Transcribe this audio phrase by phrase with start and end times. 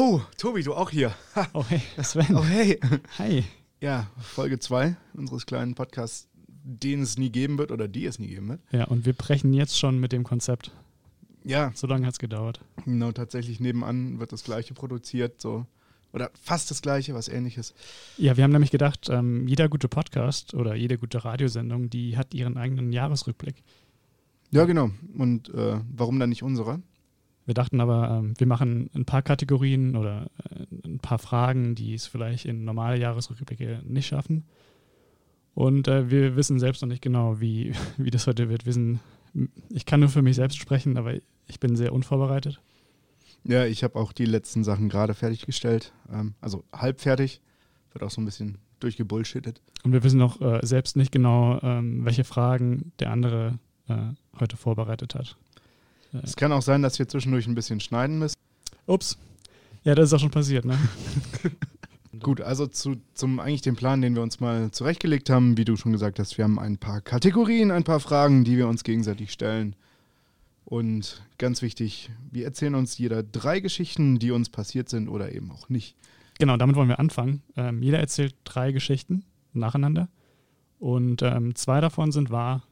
[0.00, 1.12] Oh, Tobi, du auch hier.
[1.54, 2.36] Oh hey, Sven.
[2.36, 2.78] Oh hey.
[3.18, 3.42] Hi.
[3.80, 8.28] Ja, Folge 2 unseres kleinen Podcasts, den es nie geben wird oder die es nie
[8.28, 8.60] geben wird.
[8.70, 10.70] Ja, und wir brechen jetzt schon mit dem Konzept.
[11.42, 12.60] Ja, So lange hat es gedauert.
[12.84, 15.66] genau, tatsächlich nebenan wird das gleiche produziert, so.
[16.12, 17.74] Oder fast das gleiche, was ähnliches.
[18.18, 22.34] Ja, wir haben nämlich gedacht, ähm, jeder gute Podcast oder jede gute Radiosendung, die hat
[22.34, 23.64] ihren eigenen Jahresrückblick.
[24.52, 24.90] Ja, genau.
[25.16, 26.82] Und äh, warum dann nicht unsere?
[27.48, 31.94] Wir dachten aber, ähm, wir machen ein paar Kategorien oder äh, ein paar Fragen, die
[31.94, 34.44] es vielleicht in normale Jahresrückblicke nicht schaffen.
[35.54, 38.66] Und äh, wir wissen selbst noch nicht genau, wie, wie das heute wird.
[38.66, 39.00] Wir sind,
[39.70, 41.14] ich kann nur für mich selbst sprechen, aber
[41.46, 42.60] ich bin sehr unvorbereitet.
[43.44, 45.94] Ja, ich habe auch die letzten Sachen gerade fertiggestellt.
[46.12, 47.40] Ähm, also halb fertig.
[47.92, 49.62] Wird auch so ein bisschen durchgebullshittet.
[49.84, 53.58] Und wir wissen noch äh, selbst nicht genau, ähm, welche Fragen der andere
[53.88, 53.96] äh,
[54.38, 55.38] heute vorbereitet hat.
[56.22, 58.36] Es kann auch sein, dass wir zwischendurch ein bisschen schneiden müssen.
[58.86, 59.18] Ups.
[59.84, 60.78] Ja, das ist auch schon passiert, ne?
[62.20, 65.76] Gut, also zu, zum eigentlich den Plan, den wir uns mal zurechtgelegt haben, wie du
[65.76, 69.30] schon gesagt hast, wir haben ein paar Kategorien, ein paar Fragen, die wir uns gegenseitig
[69.30, 69.76] stellen.
[70.64, 75.50] Und ganz wichtig, wir erzählen uns jeder drei Geschichten, die uns passiert sind oder eben
[75.50, 75.94] auch nicht.
[76.38, 77.42] Genau, damit wollen wir anfangen.
[77.56, 80.08] Ähm, jeder erzählt drei Geschichten nacheinander.
[80.78, 82.62] Und ähm, zwei davon sind wahr.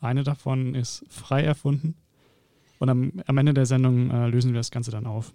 [0.00, 1.96] Eine davon ist frei erfunden.
[2.80, 5.34] Und am, am Ende der Sendung äh, lösen wir das Ganze dann auf.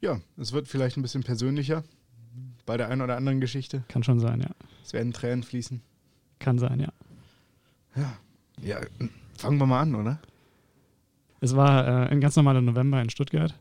[0.00, 1.84] Ja, es wird vielleicht ein bisschen persönlicher
[2.66, 3.84] bei der einen oder anderen Geschichte.
[3.86, 4.50] Kann schon sein, ja.
[4.84, 5.80] Es werden Tränen fließen.
[6.40, 6.92] Kann sein, ja.
[7.94, 8.12] Ja,
[8.60, 8.80] ja
[9.38, 10.20] fangen wir mal an, oder?
[11.40, 13.54] Es war äh, ein ganz normaler November in Stuttgart.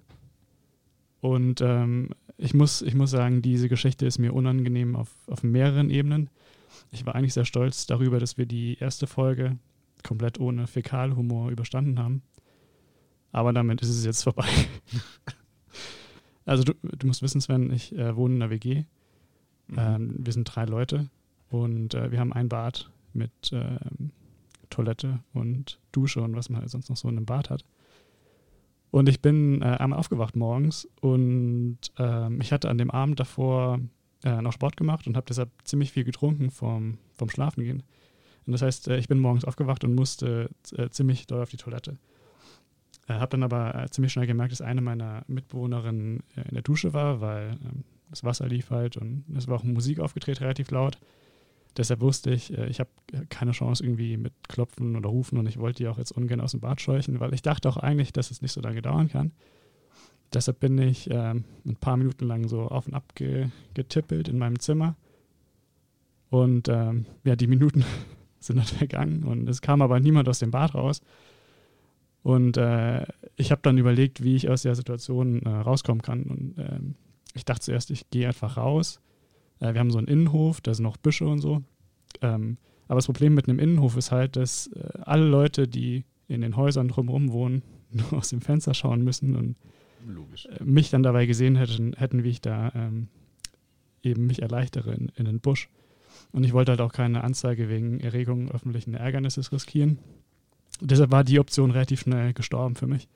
[1.19, 5.91] Und ähm, ich, muss, ich muss sagen, diese Geschichte ist mir unangenehm auf, auf mehreren
[5.91, 6.31] Ebenen.
[6.89, 9.59] Ich war eigentlich sehr stolz darüber, dass wir die erste Folge
[10.01, 12.23] komplett ohne Fäkalhumor überstanden haben.
[13.31, 14.49] Aber damit ist es jetzt vorbei.
[16.45, 18.83] also du, du musst wissen, Sven, ich äh, wohne in einer WG.
[19.75, 21.09] Ähm, wir sind drei Leute
[21.49, 24.11] und äh, wir haben ein Bad mit ähm,
[24.69, 27.65] Toilette und Dusche und was man halt sonst noch so in einem Bad hat.
[28.89, 33.79] Und ich bin äh, einmal aufgewacht morgens und ähm, ich hatte an dem Abend davor
[34.23, 37.83] äh, noch Sport gemacht und habe deshalb ziemlich viel getrunken vom, vom Schlafengehen.
[38.45, 41.57] Und das heißt, äh, ich bin morgens aufgewacht und musste äh, ziemlich doll auf die
[41.57, 41.97] Toilette.
[43.11, 46.63] Äh, habe dann aber äh, ziemlich schnell gemerkt, dass eine meiner Mitbewohnerinnen äh, in der
[46.63, 50.71] Dusche war, weil ähm, das Wasser lief halt und es war auch Musik aufgedreht, relativ
[50.71, 50.97] laut.
[51.77, 52.89] Deshalb wusste ich, äh, ich habe
[53.29, 56.51] keine Chance irgendwie mit Klopfen oder Rufen und ich wollte die auch jetzt ungern aus
[56.51, 59.31] dem Bad scheuchen, weil ich dachte auch eigentlich, dass es nicht so lange dauern kann.
[60.33, 64.37] Deshalb bin ich ähm, ein paar Minuten lang so auf und ab ge getippelt in
[64.37, 64.95] meinem Zimmer.
[66.29, 67.83] Und ähm, ja, die Minuten
[68.39, 71.01] sind dann vergangen und es kam aber niemand aus dem Bad raus.
[72.23, 73.05] Und äh,
[73.35, 76.23] ich habe dann überlegt, wie ich aus der Situation äh, rauskommen kann.
[76.23, 76.95] Und ähm,
[77.33, 78.99] ich dachte zuerst, ich gehe einfach raus.
[79.59, 81.63] Äh, wir haben so einen Innenhof, da sind noch Büsche und so.
[82.21, 86.41] Ähm, aber das Problem mit einem Innenhof ist halt, dass äh, alle Leute, die in
[86.41, 89.55] den Häusern drumherum wohnen, nur aus dem Fenster schauen müssen und
[90.07, 90.45] Logisch.
[90.45, 93.07] äh, mich dann dabei gesehen hätten, hätten wie ich da ähm,
[94.03, 95.69] eben mich erleichtere in, in den Busch.
[96.31, 99.99] Und ich wollte halt auch keine Anzeige wegen Erregung öffentlichen Ärgernisses riskieren.
[100.81, 103.07] Und deshalb war die Option relativ schnell gestorben für mich.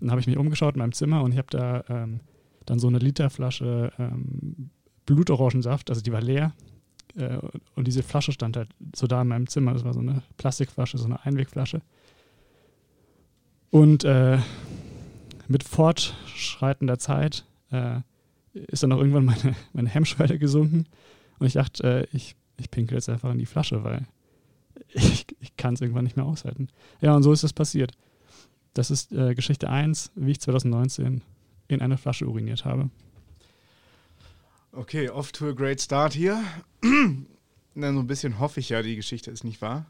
[0.00, 2.20] Dann habe ich mich umgeschaut in meinem Zimmer und ich habe da ähm,
[2.66, 4.70] dann so eine Literflasche ähm,
[5.06, 6.52] Blutorangensaft, also die war leer.
[7.16, 7.38] Äh,
[7.74, 9.72] und diese Flasche stand halt so da in meinem Zimmer.
[9.72, 11.80] Das war so eine Plastikflasche, so eine Einwegflasche.
[13.70, 14.38] Und äh,
[15.48, 18.00] mit fortschreitender Zeit äh,
[18.52, 20.86] ist dann auch irgendwann meine, meine Hemmschwelle gesunken.
[21.38, 24.06] Und ich dachte, äh, ich, ich pinkel jetzt einfach in die Flasche, weil
[24.96, 26.68] ich, ich kann es irgendwann nicht mehr aushalten.
[27.00, 27.92] Ja, und so ist das passiert.
[28.74, 31.22] Das ist äh, Geschichte 1, wie ich 2019
[31.68, 32.90] in eine Flasche uriniert habe.
[34.72, 36.42] Okay, off to a great start hier.
[37.74, 39.86] Na, so ein bisschen hoffe ich ja, die Geschichte ist nicht wahr.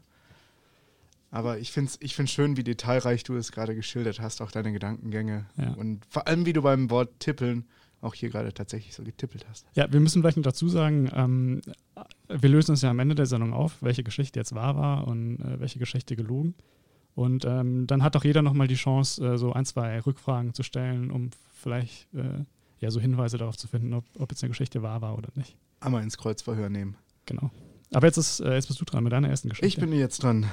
[1.29, 4.51] Aber ich finde es ich find's schön, wie detailreich du es gerade geschildert hast, auch
[4.51, 5.45] deine Gedankengänge.
[5.57, 5.73] Ja.
[5.73, 7.65] Und vor allem, wie du beim Wort tippeln
[8.01, 9.65] auch hier gerade tatsächlich so getippelt hast.
[9.73, 11.61] Ja, wir müssen vielleicht noch dazu sagen, ähm,
[12.29, 15.39] wir lösen uns ja am Ende der Sendung auf, welche Geschichte jetzt wahr war und
[15.39, 16.55] äh, welche Geschichte gelogen.
[17.15, 20.61] Und ähm, dann hat auch jeder nochmal die Chance, äh, so ein, zwei Rückfragen zu
[20.61, 22.43] stellen, um vielleicht äh,
[22.79, 25.57] ja so Hinweise darauf zu finden, ob, ob jetzt eine Geschichte wahr war oder nicht.
[25.79, 26.95] Einmal ins Kreuzverhör nehmen.
[27.25, 27.49] Genau.
[27.91, 29.67] Aber jetzt, ist, äh, jetzt bist du dran mit deiner ersten Geschichte.
[29.67, 30.45] Ich bin jetzt dran.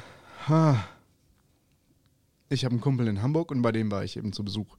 [0.49, 0.83] Ha.
[2.49, 4.77] Ich habe einen Kumpel in Hamburg und bei dem war ich eben zu Besuch.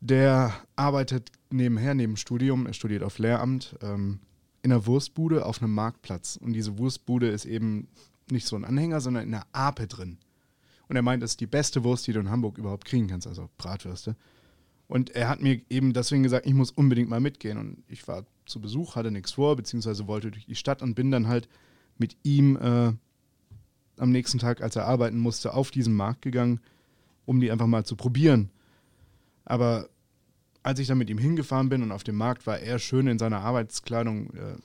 [0.00, 4.20] Der arbeitet nebenher, neben Studium, er studiert auf Lehramt, ähm,
[4.62, 6.36] in einer Wurstbude auf einem Marktplatz.
[6.36, 7.88] Und diese Wurstbude ist eben
[8.30, 10.18] nicht so ein Anhänger, sondern in einer Ape drin.
[10.88, 13.26] Und er meint, das ist die beste Wurst, die du in Hamburg überhaupt kriegen kannst,
[13.26, 14.16] also Bratwürste.
[14.88, 17.58] Und er hat mir eben deswegen gesagt, ich muss unbedingt mal mitgehen.
[17.58, 21.10] Und ich war zu Besuch, hatte nichts vor, beziehungsweise wollte durch die Stadt und bin
[21.10, 21.48] dann halt
[21.98, 22.92] mit ihm äh,
[23.96, 26.60] am nächsten Tag, als er arbeiten musste, auf diesen Markt gegangen,
[27.24, 28.50] um die einfach mal zu probieren.
[29.44, 29.88] Aber
[30.62, 33.18] als ich dann mit ihm hingefahren bin und auf dem Markt war er schön in
[33.18, 34.56] seiner Arbeitskleidung, äh,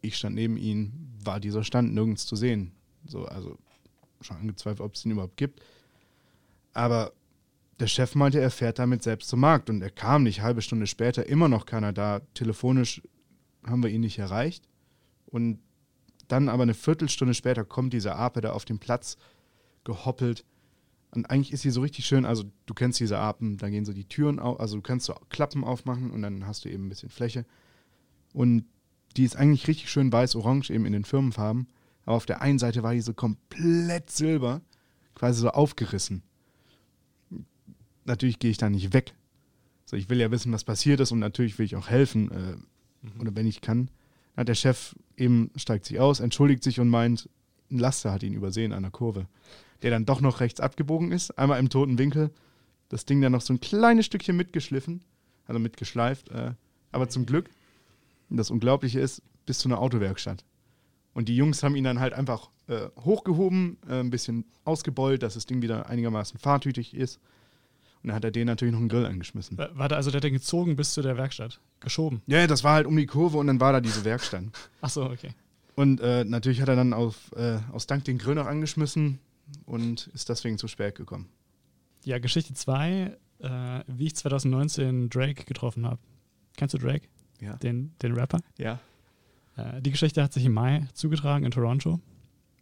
[0.00, 0.92] ich stand neben ihm,
[1.24, 2.72] war dieser Stand nirgends zu sehen.
[3.06, 3.58] So, also
[4.20, 5.60] schon angezweifelt, ob es ihn überhaupt gibt.
[6.72, 7.12] Aber
[7.80, 10.42] der Chef meinte, er fährt damit selbst zum Markt und er kam nicht.
[10.42, 12.20] Halbe Stunde später immer noch keiner da.
[12.34, 13.02] Telefonisch
[13.66, 14.68] haben wir ihn nicht erreicht.
[15.26, 15.58] Und
[16.28, 19.16] dann aber eine Viertelstunde später kommt diese Ape da auf den Platz
[19.84, 20.44] gehoppelt.
[21.16, 22.24] Und eigentlich ist sie so richtig schön.
[22.24, 25.14] Also, du kennst diese Apen, da gehen so die Türen auf, also du kannst so
[25.28, 27.44] Klappen aufmachen und dann hast du eben ein bisschen Fläche.
[28.32, 28.64] Und
[29.16, 31.68] die ist eigentlich richtig schön weiß-orange, eben in den Firmenfarben.
[32.04, 34.60] Aber auf der einen Seite war die so komplett silber,
[35.14, 36.22] quasi so aufgerissen
[38.06, 39.14] natürlich gehe ich da nicht weg.
[39.84, 43.06] So, ich will ja wissen, was passiert ist und natürlich will ich auch helfen äh,
[43.06, 43.20] mhm.
[43.20, 43.86] oder wenn ich kann.
[44.34, 47.28] Dann hat der Chef eben steigt sich aus, entschuldigt sich und meint,
[47.70, 49.26] ein Laster hat ihn übersehen an der Kurve,
[49.82, 52.30] der dann doch noch rechts abgebogen ist, einmal im toten Winkel,
[52.88, 55.02] das Ding dann noch so ein kleines Stückchen mitgeschliffen,
[55.46, 56.52] also mitgeschleift, äh,
[56.92, 57.50] aber zum Glück,
[58.28, 60.44] das Unglaubliche ist, bis zu einer Autowerkstatt.
[61.14, 65.34] Und die Jungs haben ihn dann halt einfach äh, hochgehoben, äh, ein bisschen ausgebeult, dass
[65.34, 67.20] das Ding wieder einigermaßen fahrtütig ist.
[68.02, 69.56] Und dann hat er den natürlich noch einen Grill angeschmissen.
[69.56, 71.60] Warte, also der hat den gezogen bis zu der Werkstatt?
[71.80, 72.22] Geschoben?
[72.26, 74.44] Ja, das war halt um die Kurve und dann war da diese Werkstatt.
[74.80, 75.30] Ach so, okay.
[75.74, 79.18] Und äh, natürlich hat er dann auf, äh, aus Dank den Grill noch angeschmissen
[79.64, 81.28] und ist deswegen zu spät gekommen.
[82.04, 86.00] Ja, Geschichte 2, äh, wie ich 2019 Drake getroffen habe.
[86.56, 87.08] Kennst du Drake?
[87.40, 87.56] Ja.
[87.56, 88.40] Den, den Rapper?
[88.58, 88.80] Ja.
[89.56, 92.00] Äh, die Geschichte hat sich im Mai zugetragen in Toronto.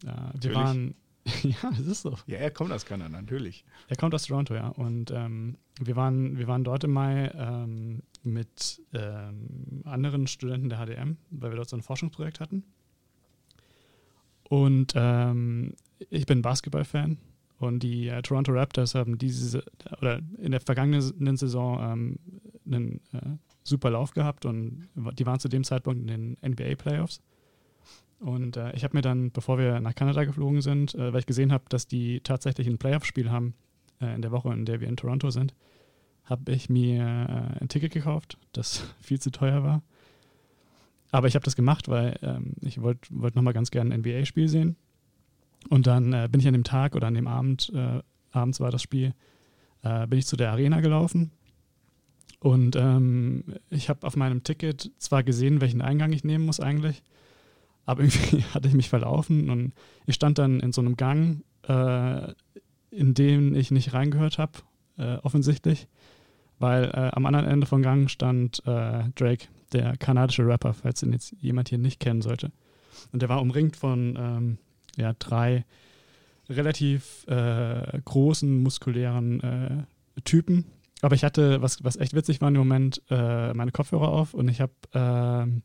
[0.05, 0.11] Äh,
[0.41, 0.95] wir waren
[1.43, 2.17] ja, das ist so.
[2.27, 3.65] Ja, er kommt aus Kanada, natürlich.
[3.89, 4.69] Er kommt aus Toronto, ja.
[4.69, 10.85] Und ähm, wir, waren, wir waren dort im Mai ähm, mit ähm, anderen Studenten der
[10.85, 12.65] HDM, weil wir dort so ein Forschungsprojekt hatten.
[14.49, 15.75] Und ähm,
[16.11, 17.19] ich bin Basketball-Fan
[17.59, 19.65] und die äh, Toronto Raptors haben diese
[19.99, 22.19] oder in der vergangenen Saison ähm,
[22.67, 27.21] einen äh, super Lauf gehabt und die waren zu dem Zeitpunkt in den NBA Playoffs.
[28.21, 31.27] Und äh, ich habe mir dann, bevor wir nach Kanada geflogen sind, äh, weil ich
[31.27, 33.55] gesehen habe, dass die tatsächlich ein Playoff-Spiel haben
[34.01, 35.55] äh, in der Woche, in der wir in Toronto sind,
[36.25, 39.83] habe ich mir äh, ein Ticket gekauft, das viel zu teuer war.
[41.11, 44.49] Aber ich habe das gemacht, weil ähm, ich wollte wollt nochmal ganz gerne ein NBA-Spiel
[44.49, 44.77] sehen.
[45.69, 48.01] Und dann äh, bin ich an dem Tag oder an dem Abend, äh,
[48.33, 49.15] abends war das Spiel,
[50.09, 51.31] bin ich zu der Arena gelaufen.
[52.45, 57.03] Und ähm, ich habe auf meinem Ticket zwar gesehen, welchen Eingang ich nehmen muss eigentlich,
[57.87, 59.73] aber irgendwie hatte ich mich verlaufen und
[60.05, 62.35] ich stand dann in so einem Gang, äh,
[62.91, 64.59] in den ich nicht reingehört habe,
[64.99, 65.89] äh, offensichtlich,
[66.59, 71.15] weil äh, am anderen Ende vom Gang stand äh, Drake, der kanadische Rapper, falls ihn
[71.15, 72.53] jetzt jemand hier nicht kennen sollte.
[73.11, 74.59] Und der war umringt von ähm,
[74.97, 75.65] ja, drei
[76.49, 80.67] relativ äh, großen, muskulären äh, Typen.
[81.01, 84.63] Aber ich hatte, was, was echt witzig war im Moment, meine Kopfhörer auf und ich
[84.63, 85.63] habe ähm,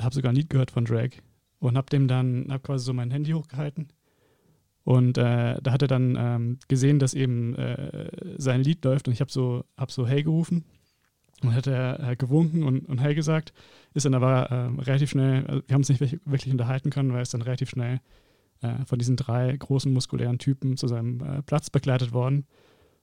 [0.00, 1.18] habe sogar ein Lied gehört von Drake
[1.58, 3.88] und habe dem dann, habe quasi so mein Handy hochgehalten
[4.84, 9.14] und äh, da hat er dann ähm, gesehen, dass eben äh, sein Lied läuft und
[9.14, 10.64] ich habe so, hab so Hey gerufen
[11.42, 13.52] und hat er äh, gewunken und, und Hey gesagt,
[13.94, 17.22] ist dann aber ähm, relativ schnell, also wir haben uns nicht wirklich unterhalten können, weil
[17.22, 18.00] es dann relativ schnell
[18.62, 22.46] äh, von diesen drei großen muskulären Typen zu seinem äh, Platz begleitet worden.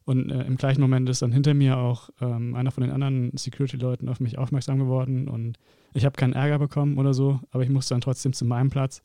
[0.05, 3.31] Und äh, im gleichen Moment ist dann hinter mir auch ähm, einer von den anderen
[3.35, 5.57] Security-Leuten auf mich aufmerksam geworden und
[5.93, 9.01] ich habe keinen Ärger bekommen oder so, aber ich musste dann trotzdem zu meinem Platz.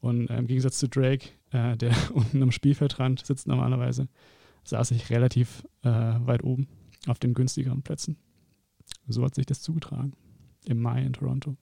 [0.00, 4.08] Und äh, im Gegensatz zu Drake, äh, der unten am Spielfeldrand sitzt normalerweise,
[4.64, 6.68] saß ich relativ äh, weit oben
[7.06, 8.16] auf den günstigeren Plätzen.
[9.06, 10.12] So hat sich das zugetragen
[10.66, 11.56] im Mai in Toronto.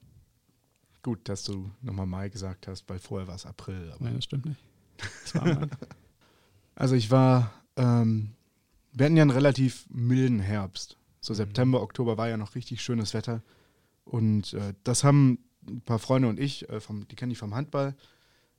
[1.07, 3.93] Gut, dass du nochmal Mai gesagt hast, weil vorher war es April.
[3.99, 4.59] Nein, das stimmt nicht.
[4.97, 5.41] Das
[6.75, 8.31] also ich war ähm,
[8.97, 10.97] wir hatten ja einen relativ milden Herbst.
[11.21, 11.37] So mhm.
[11.37, 13.43] September, Oktober war ja noch richtig schönes Wetter.
[14.05, 17.53] Und äh, das haben ein paar Freunde und ich, äh, vom, die kenne ich vom
[17.53, 17.95] Handball,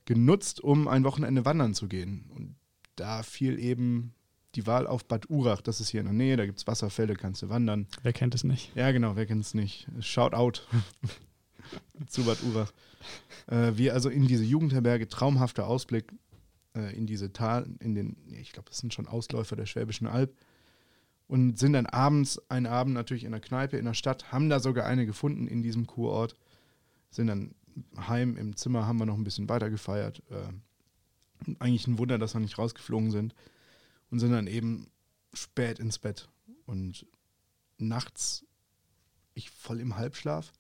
[0.05, 2.31] genutzt, um ein Wochenende wandern zu gehen.
[2.35, 2.55] Und
[2.97, 4.15] da fiel eben
[4.55, 5.61] die Wahl auf Bad Urach.
[5.61, 7.87] Das ist hier in der Nähe, da gibt es Wasserfälle, kannst du wandern.
[8.03, 8.75] Wer kennt es nicht?
[8.77, 9.89] Ja, genau, wer kennt es nicht?
[10.01, 10.67] Shout out
[12.07, 12.73] zu Bad Urach.
[13.47, 16.13] Äh, wir also in diese Jugendherberge, traumhafter Ausblick
[16.75, 20.35] äh, in diese Tal, in den, ich glaube, das sind schon Ausläufer der Schwäbischen Alb.
[21.27, 24.61] Und sind dann abends, einen Abend natürlich in der Kneipe in der Stadt, haben da
[24.61, 26.35] sogar eine gefunden in diesem Kurort.
[27.11, 27.55] Sind dann
[27.99, 30.23] heim im Zimmer, haben wir noch ein bisschen weiter gefeiert.
[30.31, 33.35] Äh, eigentlich ein Wunder, dass wir nicht rausgeflogen sind.
[34.11, 34.91] Und sind dann eben
[35.35, 36.29] spät ins Bett.
[36.65, 37.07] Und
[37.77, 38.47] nachts,
[39.35, 40.53] ich voll im Halbschlaf,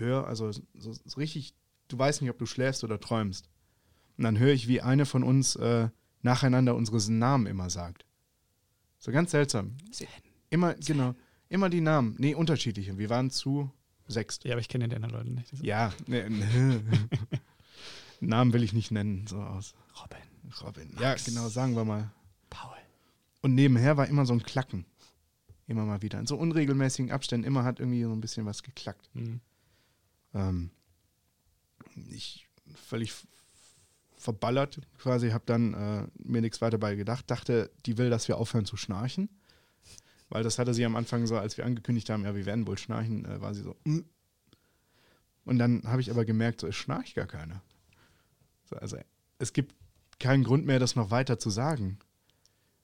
[0.00, 1.54] höre, also so, so richtig,
[1.88, 3.48] du weißt nicht, ob du schläfst oder träumst.
[4.16, 5.88] Und dann höre ich, wie eine von uns äh,
[6.22, 8.04] nacheinander unsere Namen immer sagt.
[8.98, 9.76] So ganz seltsam.
[10.50, 11.14] Immer, genau,
[11.48, 12.16] immer die Namen.
[12.18, 12.98] Nee, unterschiedliche.
[12.98, 13.70] Wir waren zu
[14.06, 14.44] sechst.
[14.44, 15.52] Ja, aber ich kenne die anderen Leute nicht.
[15.62, 16.82] Ja, ne, ne.
[18.20, 19.74] Namen will ich nicht nennen, so aus.
[20.02, 20.18] Robin.
[20.62, 20.96] Robin.
[21.00, 22.10] Ja, genau, sagen wir mal.
[22.50, 22.76] Paul.
[23.40, 24.84] Und nebenher war immer so ein Klacken.
[25.66, 26.18] Immer mal wieder.
[26.18, 27.46] In so unregelmäßigen Abständen.
[27.46, 29.08] Immer hat irgendwie so ein bisschen was geklackt.
[29.14, 29.40] Mhm.
[30.34, 30.70] Ähm,
[32.10, 33.12] ich völlig
[34.16, 37.30] verballert quasi, habe dann äh, mir nichts weiter bei gedacht.
[37.30, 39.28] Dachte, die will, dass wir aufhören zu schnarchen.
[40.28, 42.78] Weil das hatte sie am Anfang so, als wir angekündigt haben, ja, wir werden wohl
[42.78, 44.00] schnarchen, äh, war sie so, mm.
[45.44, 47.62] Und dann habe ich aber gemerkt, so, es schnarcht gar keiner.
[48.64, 48.98] So, also
[49.38, 49.74] es gibt
[50.20, 51.98] keinen Grund mehr, das noch weiter zu sagen.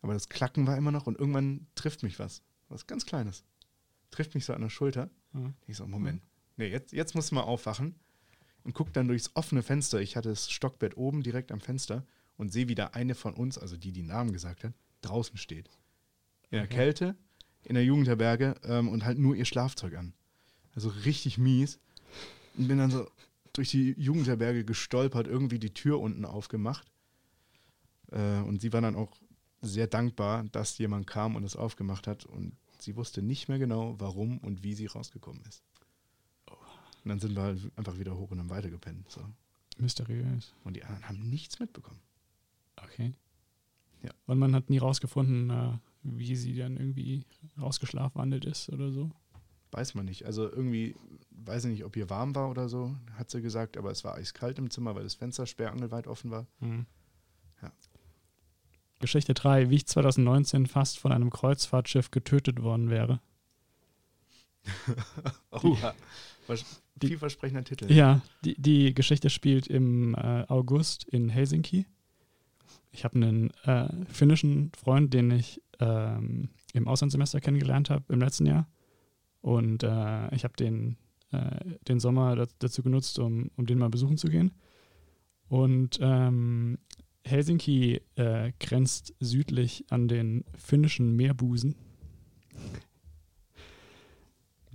[0.00, 2.42] Aber das Klacken war immer noch und irgendwann trifft mich was.
[2.68, 3.44] Was ganz Kleines.
[4.10, 5.10] Trifft mich so an der Schulter.
[5.34, 5.52] Ja.
[5.66, 6.22] Ich so, Moment.
[6.56, 7.94] Nee, jetzt, jetzt musst du mal aufwachen.
[8.64, 10.00] Und guck dann durchs offene Fenster.
[10.00, 12.04] Ich hatte das Stockbett oben direkt am Fenster
[12.36, 15.68] und sehe, wie da eine von uns, also die, die Namen gesagt hat, draußen steht.
[16.50, 16.74] In der Okay.
[16.74, 17.16] Kälte,
[17.62, 20.14] in der Jugendherberge ähm, und halt nur ihr Schlafzeug an.
[20.74, 21.78] Also richtig mies.
[22.56, 23.08] Und bin dann so
[23.52, 26.90] durch die Jugendherberge gestolpert, irgendwie die Tür unten aufgemacht.
[28.10, 29.16] Äh, und sie war dann auch
[29.62, 32.26] sehr dankbar, dass jemand kam und es aufgemacht hat.
[32.26, 35.62] Und sie wusste nicht mehr genau, warum und wie sie rausgekommen ist.
[37.06, 39.08] Und dann sind wir halt einfach wieder hoch und dann weitergepennt.
[39.08, 39.20] So.
[39.78, 40.52] Mysteriös.
[40.64, 42.00] Und die anderen haben nichts mitbekommen.
[42.82, 43.14] Okay.
[44.02, 44.10] Ja.
[44.26, 47.24] Und man hat nie rausgefunden, äh, wie sie dann irgendwie
[47.60, 49.12] rausgeschlafwandelt ist oder so.
[49.70, 50.26] Weiß man nicht.
[50.26, 50.96] Also irgendwie,
[51.30, 54.16] weiß ich nicht, ob ihr warm war oder so, hat sie gesagt, aber es war
[54.16, 56.48] eiskalt im Zimmer, weil das Fenster sperrangelweit offen war.
[56.58, 56.86] Mhm.
[57.62, 57.70] Ja.
[58.98, 63.20] Geschichte 3, wie ich 2019 fast von einem Kreuzfahrtschiff getötet worden wäre.
[67.02, 67.92] Oh, vielversprechender Titel.
[67.92, 71.86] Ja, die, die Geschichte spielt im äh, August in Helsinki.
[72.90, 78.46] Ich habe einen äh, finnischen Freund, den ich ähm, im Auslandssemester kennengelernt habe im letzten
[78.46, 78.68] Jahr.
[79.42, 80.96] Und äh, ich habe den,
[81.30, 84.52] äh, den Sommer da, dazu genutzt, um, um den mal besuchen zu gehen.
[85.48, 86.78] Und ähm,
[87.24, 91.74] Helsinki äh, grenzt südlich an den finnischen Meerbusen.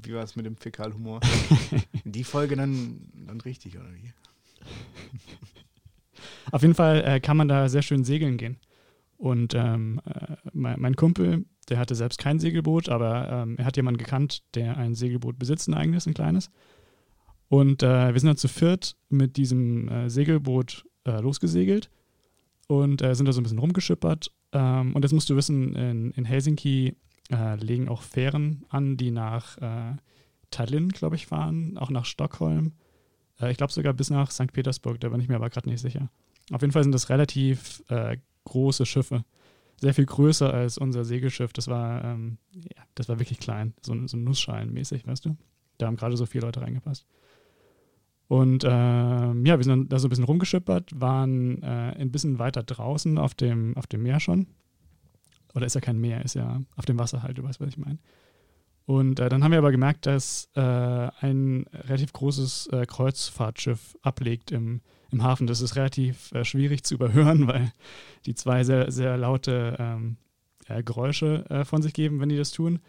[0.04, 1.22] Wie war es mit dem Fäkalhumor?
[2.06, 4.14] Die Folge dann, dann richtig, oder wie?
[6.52, 8.58] Auf jeden Fall äh, kann man da sehr schön segeln gehen.
[9.18, 13.78] Und ähm, äh, mein, mein Kumpel, der hatte selbst kein Segelboot, aber ähm, er hat
[13.78, 16.50] jemanden gekannt, der ein Segelboot besitzt, ein eigenes, ein kleines.
[17.48, 21.90] Und äh, wir sind dann zu viert mit diesem äh, Segelboot äh, losgesegelt
[22.68, 24.32] und äh, sind da so ein bisschen rumgeschippert.
[24.54, 26.96] Ähm, und jetzt musst du wissen, in, in Helsinki
[27.30, 29.96] äh, legen auch Fähren an, die nach äh,
[30.50, 32.74] Tallinn, glaube ich, fahren, auch nach Stockholm.
[33.40, 34.52] Äh, ich glaube sogar bis nach St.
[34.52, 36.10] Petersburg, da bin ich mir aber gerade nicht sicher.
[36.52, 39.24] Auf jeden Fall sind das relativ äh, große Schiffe.
[39.80, 41.54] Sehr viel größer als unser Segelschiff.
[41.54, 43.74] Das war, ähm, ja, das war wirklich klein.
[43.82, 45.38] So, so Nussschalenmäßig, weißt du?
[45.78, 47.06] Da haben gerade so vier Leute reingepasst.
[48.28, 52.64] Und ähm, ja, wir sind da so ein bisschen rumgeschippert, waren äh, ein bisschen weiter
[52.64, 54.48] draußen auf dem, auf dem Meer schon.
[55.54, 57.78] Oder ist ja kein Meer, ist ja auf dem Wasser halt, du weißt, was ich
[57.78, 58.00] meine.
[58.86, 64.52] Und äh, dann haben wir aber gemerkt, dass äh, ein relativ großes äh, Kreuzfahrtschiff ablegt
[64.52, 64.82] im,
[65.12, 65.48] im Hafen.
[65.48, 67.72] Das ist relativ äh, schwierig zu überhören, weil
[68.26, 70.18] die zwei sehr, sehr laute ähm,
[70.68, 72.80] äh, Geräusche äh, von sich geben, wenn die das tun.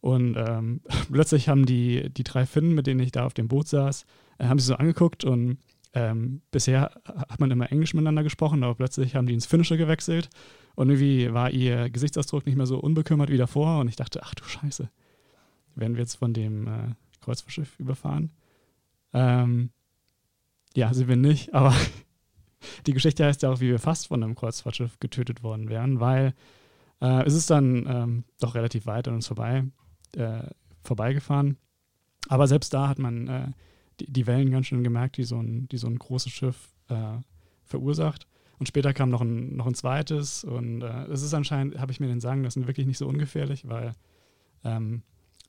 [0.00, 0.80] Und ähm,
[1.12, 4.06] plötzlich haben die, die drei Finnen, mit denen ich da auf dem Boot saß,
[4.40, 5.58] haben sie so angeguckt und
[5.94, 10.28] ähm, bisher hat man immer Englisch miteinander gesprochen, aber plötzlich haben die ins Finnische gewechselt
[10.74, 14.34] und irgendwie war ihr Gesichtsausdruck nicht mehr so unbekümmert wie davor und ich dachte, ach
[14.34, 14.90] du Scheiße,
[15.76, 18.32] werden wir jetzt von dem äh, Kreuzfahrtschiff überfahren?
[19.12, 19.70] Ähm,
[20.74, 21.74] ja, sind wir nicht, aber
[22.86, 26.34] die Geschichte heißt ja auch, wie wir fast von einem Kreuzfahrtschiff getötet worden wären, weil
[27.00, 29.64] äh, es ist dann ähm, doch relativ weit an uns vorbei,
[30.16, 30.42] äh,
[30.82, 31.56] vorbeigefahren.
[32.28, 33.46] Aber selbst da hat man äh,
[34.00, 37.18] die, die Wellen ganz schön gemerkt, die so ein, die so ein großes Schiff äh,
[37.64, 38.26] verursacht.
[38.58, 42.00] Und später kam noch ein, noch ein zweites und äh, es ist anscheinend, habe ich
[42.00, 43.92] mir den sagen lassen, wirklich nicht so ungefährlich, weil
[44.62, 45.02] ähm,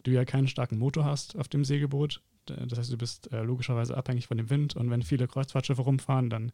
[0.03, 2.21] du ja keinen starken Motor hast auf dem Segelboot.
[2.45, 6.29] Das heißt, du bist äh, logischerweise abhängig von dem Wind und wenn viele Kreuzfahrtschiffe rumfahren,
[6.29, 6.51] dann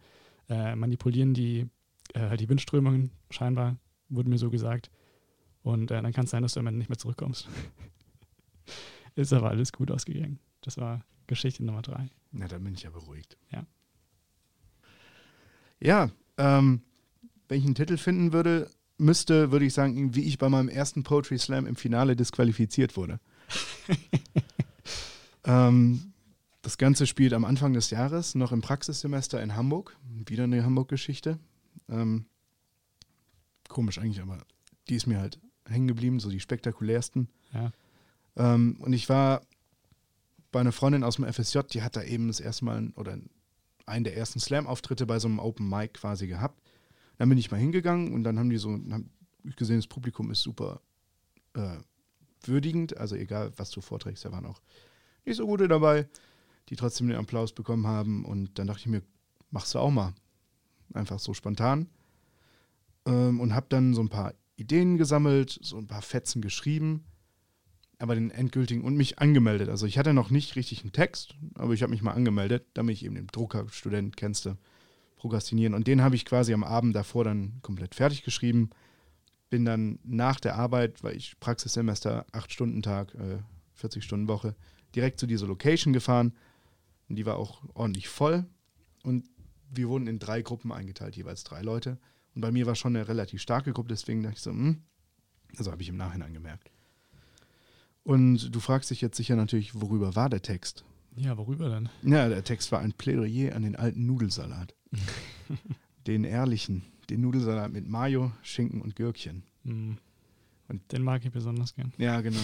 [0.50, 1.70] äh, manipulieren die
[2.14, 3.78] äh, die Windströmungen scheinbar,
[4.10, 4.90] wurde mir so gesagt.
[5.64, 7.48] Und äh, dann kann es sein, dass du am Ende nicht mehr zurückkommst.
[9.16, 10.40] ist aber alles gut ausgegangen.
[10.62, 12.10] Das war Geschichte Nummer drei.
[12.32, 13.38] Na, dann bin ich ja beruhigt.
[13.52, 13.66] Ja.
[15.80, 16.82] Ja, ähm,
[17.48, 21.04] wenn ich einen Titel finden würde, müsste, würde ich sagen, wie ich bei meinem ersten
[21.04, 23.20] Poetry Slam im Finale disqualifiziert wurde.
[25.46, 26.14] ähm,
[26.62, 29.98] das Ganze spielt am Anfang des Jahres, noch im Praxissemester in Hamburg.
[30.28, 31.40] Wieder eine Hamburg-Geschichte.
[31.90, 32.26] Ähm,
[33.68, 34.38] komisch eigentlich, aber
[34.88, 37.28] die ist mir halt hängen geblieben, so die spektakulärsten.
[37.54, 37.72] Ja.
[38.36, 39.42] Ähm, und ich war
[40.52, 43.18] bei einer Freundin aus dem FSJ, die hat da eben das erste Mal oder
[43.86, 46.62] einen der ersten Slam-Auftritte bei so einem Open Mic quasi gehabt.
[47.18, 49.12] Dann bin ich mal hingegangen und dann haben die so, haben
[49.44, 50.82] gesehen, das Publikum ist super
[51.54, 51.78] äh,
[52.44, 54.62] würdigend, also egal, was du vorträgst, da waren auch
[55.26, 56.08] nicht so gute dabei,
[56.70, 58.26] die trotzdem den Applaus bekommen haben.
[58.26, 59.04] Und dann dachte ich mir,
[59.52, 60.14] machst du auch mal.
[60.94, 61.90] Einfach so spontan.
[63.06, 67.06] Ähm, und habe dann so ein paar Ideen gesammelt, so ein paar Fetzen geschrieben,
[68.02, 69.70] aber den endgültigen und mich angemeldet.
[69.70, 72.96] Also ich hatte noch nicht richtig einen Text, aber ich habe mich mal angemeldet, damit
[72.96, 74.58] ich eben den Druckerstudent kennste,
[75.18, 75.74] prokrastinieren.
[75.74, 78.72] Und den habe ich quasi am Abend davor dann komplett fertig geschrieben.
[79.50, 83.38] Bin dann nach der Arbeit, weil ich Praxissemester, 8-Stunden-Tag, äh,
[83.80, 84.56] 40-Stunden-Woche,
[84.96, 86.34] direkt zu dieser Location gefahren.
[87.08, 88.46] Und die war auch ordentlich voll.
[89.04, 89.26] Und
[89.70, 92.00] wir wurden in drei Gruppen eingeteilt, jeweils drei Leute.
[92.34, 94.84] Und bei mir war schon eine relativ starke Gruppe, deswegen dachte ich so, hm,
[95.58, 96.71] also habe ich im Nachhinein gemerkt.
[98.04, 100.84] Und du fragst dich jetzt sicher natürlich, worüber war der Text?
[101.16, 101.90] Ja, worüber denn?
[102.04, 104.74] Ja, der Text war ein Plädoyer an den alten Nudelsalat.
[106.08, 109.44] den ehrlichen, den Nudelsalat mit Mayo, Schinken und Gürkchen.
[109.64, 109.94] Mm.
[110.68, 111.94] Und den mag ich besonders gern.
[111.98, 112.40] Ja, genau.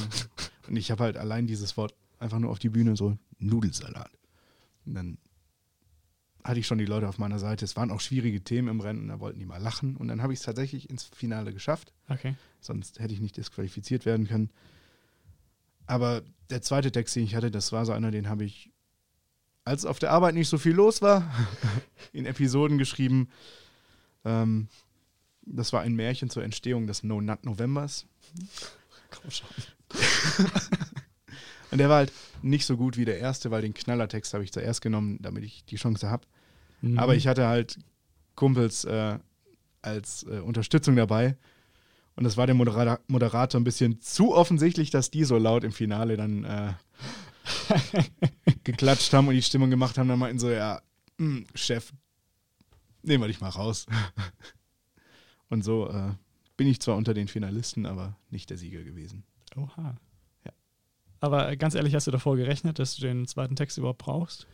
[0.67, 4.11] Und ich habe halt allein dieses Wort einfach nur auf die Bühne so Nudelsalat.
[4.85, 5.17] Und dann
[6.43, 7.65] hatte ich schon die Leute auf meiner Seite.
[7.65, 9.95] Es waren auch schwierige Themen im Rennen, da wollten die mal lachen.
[9.95, 11.93] Und dann habe ich es tatsächlich ins Finale geschafft.
[12.09, 12.35] Okay.
[12.59, 14.49] Sonst hätte ich nicht disqualifiziert werden können.
[15.87, 18.71] Aber der zweite Text, den ich hatte, das war so einer, den habe ich,
[19.63, 21.29] als auf der Arbeit nicht so viel los war,
[22.13, 23.29] in Episoden geschrieben.
[24.23, 24.67] Ähm,
[25.41, 28.05] das war ein Märchen zur Entstehung des No Nut Novembers.
[29.09, 29.47] Komm schon.
[31.71, 34.53] Und der war halt nicht so gut wie der erste, weil den Knallertext habe ich
[34.53, 36.25] zuerst genommen, damit ich die Chance habe.
[36.81, 36.99] Mhm.
[36.99, 37.79] Aber ich hatte halt
[38.35, 39.19] Kumpels äh,
[39.81, 41.37] als äh, Unterstützung dabei.
[42.17, 45.71] Und das war dem Modera Moderator ein bisschen zu offensichtlich, dass die so laut im
[45.71, 46.73] Finale dann äh,
[48.63, 50.09] geklatscht haben und die Stimmung gemacht haben.
[50.09, 50.81] Dann meinten so, ja,
[51.17, 51.93] mh, Chef,
[53.03, 53.85] nehmen wir dich mal raus.
[55.49, 56.13] und so äh,
[56.57, 59.23] bin ich zwar unter den Finalisten, aber nicht der Sieger gewesen.
[59.55, 59.95] Oha.
[60.43, 60.51] Ja.
[61.19, 64.47] Aber ganz ehrlich, hast du davor gerechnet, dass du den zweiten Text überhaupt brauchst?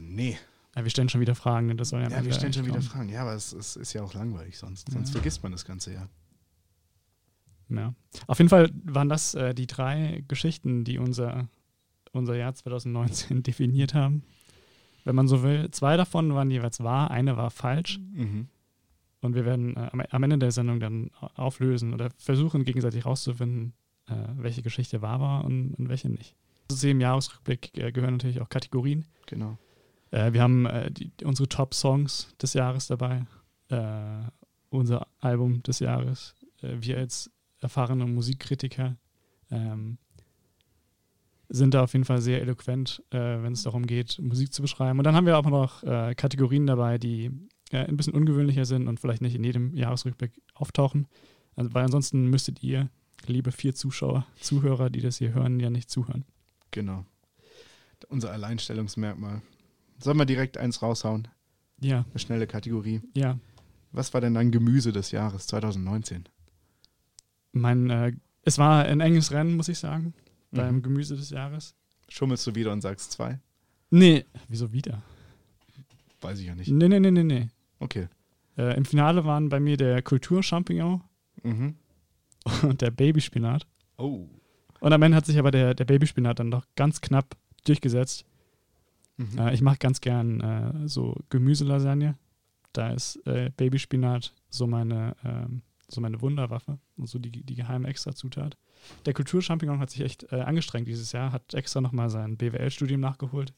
[0.00, 0.38] Nee.
[0.74, 1.66] Ja, wir stellen schon wieder Fragen.
[1.66, 1.76] ne?
[1.76, 2.86] Das soll ja, Ja, wir stellen schon wieder kommen.
[2.88, 3.08] Fragen.
[3.10, 4.88] Ja, aber es, es ist ja auch langweilig sonst.
[4.88, 4.94] Ja.
[4.94, 6.08] Sonst vergisst man das Ganze ja.
[7.68, 7.94] Ja.
[8.26, 11.48] Auf jeden Fall waren das äh, die drei Geschichten, die unser,
[12.12, 14.22] unser Jahr 2019 definiert haben.
[15.04, 15.70] Wenn man so will.
[15.72, 17.98] Zwei davon waren jeweils wahr, eine war falsch.
[18.12, 18.48] Mhm.
[19.20, 23.72] Und wir werden äh, am, am Ende der Sendung dann auflösen oder versuchen, gegenseitig rauszufinden,
[24.06, 26.34] äh, welche Geschichte wahr war und, und welche nicht.
[26.68, 29.06] Zu dem Jahresrückblick äh, gehören natürlich auch Kategorien.
[29.26, 29.58] Genau.
[30.12, 33.26] Äh, wir haben äh, die, unsere Top-Songs des Jahres dabei,
[33.68, 34.22] äh,
[34.68, 36.36] unser Album des Jahres.
[36.60, 38.96] Äh, wir als erfahrene Musikkritiker
[39.50, 39.98] ähm,
[41.48, 44.98] sind da auf jeden Fall sehr eloquent, äh, wenn es darum geht, Musik zu beschreiben.
[44.98, 47.30] Und dann haben wir auch noch Kategorien dabei, die
[47.72, 51.08] ein bisschen ungewöhnlicher sind und vielleicht nicht in jedem Jahresrückblick auftauchen.
[51.54, 52.88] Also, weil ansonsten müsstet ihr,
[53.26, 56.24] liebe vier Zuschauer, Zuhörer, die das hier hören, ja nicht zuhören.
[56.70, 57.04] Genau.
[58.08, 59.42] Unser Alleinstellungsmerkmal.
[60.02, 61.28] Sollen wir direkt eins raushauen?
[61.80, 63.00] Ja, Eine schnelle Kategorie.
[63.14, 63.38] ja.
[63.94, 66.24] Was war denn dein Gemüse des Jahres 2019?
[67.52, 68.12] Mein, äh,
[68.42, 70.14] es war ein enges Rennen, muss ich sagen,
[70.50, 70.82] beim Mhm.
[70.82, 71.74] Gemüse des Jahres.
[72.08, 73.38] Schummelst du wieder und sagst zwei?
[73.90, 75.02] Nee, wieso wieder?
[76.22, 76.70] Weiß ich ja nicht.
[76.70, 77.48] Nee, nee, nee, nee, nee.
[77.80, 78.08] Okay.
[78.56, 81.02] Äh, Im Finale waren bei mir der Kulturchampignon
[81.42, 81.76] Mhm.
[82.62, 83.66] und der Babyspinat.
[83.98, 84.26] Oh.
[84.80, 87.36] Und am Ende hat sich aber der, der Babyspinat dann doch ganz knapp
[87.66, 88.24] durchgesetzt.
[89.16, 89.38] Mhm.
[89.38, 92.16] Äh, ich mache ganz gern äh, so Gemüselasagne.
[92.72, 97.88] Da ist äh, Babyspinat so meine, ähm, so meine Wunderwaffe und so die, die geheime
[97.88, 98.56] Extrazutat.
[99.06, 103.52] Der Kulturchampignon hat sich echt äh, angestrengt dieses Jahr, hat extra nochmal sein BWL-Studium nachgeholt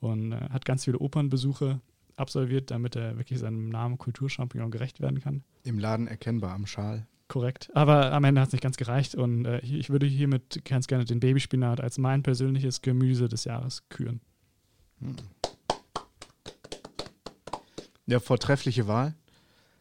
[0.00, 1.80] und äh, hat ganz viele Opernbesuche
[2.16, 5.42] absolviert, damit er wirklich seinem Namen Kulturchampignon gerecht werden kann.
[5.64, 7.06] Im Laden erkennbar am Schal.
[7.28, 7.70] Korrekt.
[7.72, 10.86] Aber am Ende hat es nicht ganz gereicht und äh, ich ich würde hiermit ganz
[10.86, 14.20] gerne den Babyspinat als mein persönliches Gemüse des Jahres küren.
[15.02, 15.16] Hm.
[18.06, 19.14] Ja, vortreffliche Wahl.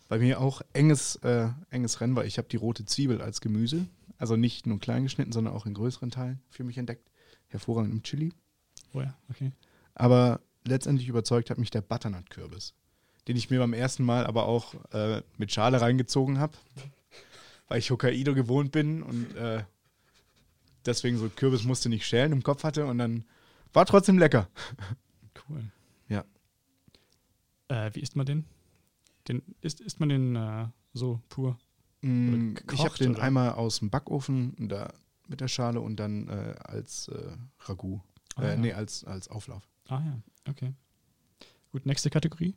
[0.07, 3.87] Bei mir auch enges, äh, enges Rennen, weil ich habe die rote Zwiebel als Gemüse,
[4.17, 7.09] also nicht nur klein geschnitten, sondern auch in größeren Teilen für mich entdeckt.
[7.47, 8.33] Hervorragend im Chili.
[8.93, 9.51] Oh ja, okay.
[9.95, 12.73] Aber letztendlich überzeugt hat mich der Butternut-Kürbis.
[13.27, 16.53] den ich mir beim ersten Mal aber auch äh, mit Schale reingezogen habe,
[17.67, 19.63] weil ich Hokkaido gewohnt bin und äh,
[20.85, 23.25] deswegen so Kürbis musste nicht schälen im Kopf hatte und dann
[23.73, 24.49] war trotzdem lecker.
[25.51, 25.71] Cool.
[26.09, 26.25] Ja.
[27.67, 28.45] Äh, wie isst man den?
[29.27, 31.57] den isst, isst man den äh, so pur?
[32.01, 33.21] Mm, ich habe gekocht, den oder?
[33.23, 34.91] einmal aus dem Backofen da
[35.27, 38.01] mit der Schale und dann äh, als äh, Ragout.
[38.35, 38.55] Ah, äh, ja.
[38.57, 39.63] Nee, als, als Auflauf.
[39.87, 40.73] Ah ja, okay.
[41.71, 42.55] Gut, nächste Kategorie.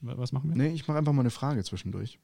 [0.00, 0.56] Wa- Was machen wir?
[0.56, 2.18] Nee, ich mache einfach mal eine Frage zwischendurch.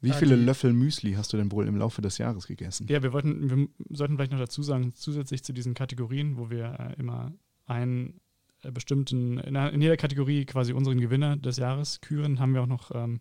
[0.00, 2.86] Wie Ah, viele die- Löffel Müsli hast du denn wohl im Laufe des Jahres gegessen?
[2.88, 6.78] Ja, wir wollten, wir sollten vielleicht noch dazu sagen, zusätzlich zu diesen Kategorien, wo wir
[6.80, 7.32] äh, immer
[7.68, 8.14] äh,
[8.72, 13.20] bestimmten, in, jeder Kategorie quasi unseren Gewinner des Jahres küren, haben wir auch noch ähm,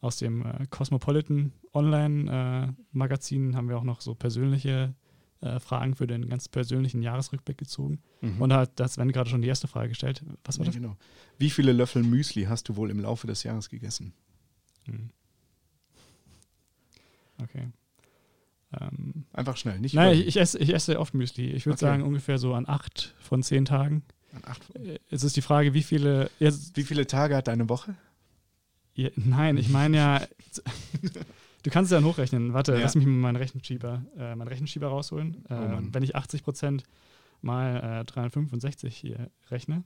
[0.00, 4.94] aus dem äh, Cosmopolitan Online-Magazin haben wir auch noch so persönliche
[5.40, 8.00] äh, Fragen für den ganz persönlichen Jahresrückblick gezogen.
[8.20, 8.40] Mhm.
[8.40, 10.22] Und da hat das Sven gerade schon die erste Frage gestellt.
[10.44, 10.80] Was war Ja, das?
[10.80, 10.96] genau.
[11.38, 14.12] Wie viele Löffel Müsli hast du wohl im Laufe des Jahres gegessen?
[14.84, 15.10] Hm.
[17.42, 17.68] Okay.
[18.80, 21.50] Ähm, Einfach schnell, nicht Nein, ich, ich, esse, ich esse oft Müsli.
[21.50, 21.86] Ich würde Okay.
[21.86, 24.02] sagen ungefähr so an acht von zehn Tagen.
[24.74, 26.30] Äh, Es ist die Frage, wie viele.
[26.38, 27.94] Jetzt, Wie viele Tage hat deine Woche?
[28.94, 30.22] ja, nein, ich meine ja.
[31.62, 32.52] Du kannst es ja hochrechnen.
[32.52, 32.80] Warte, Ja.
[32.80, 35.44] lass mich mal meinen Rechenschieber, äh, meinen Rechenschieber rausholen.
[35.48, 35.94] Äh, Oh Mann.
[35.94, 36.82] wenn ich 80%
[37.40, 39.82] mal äh, 365 hier rechne,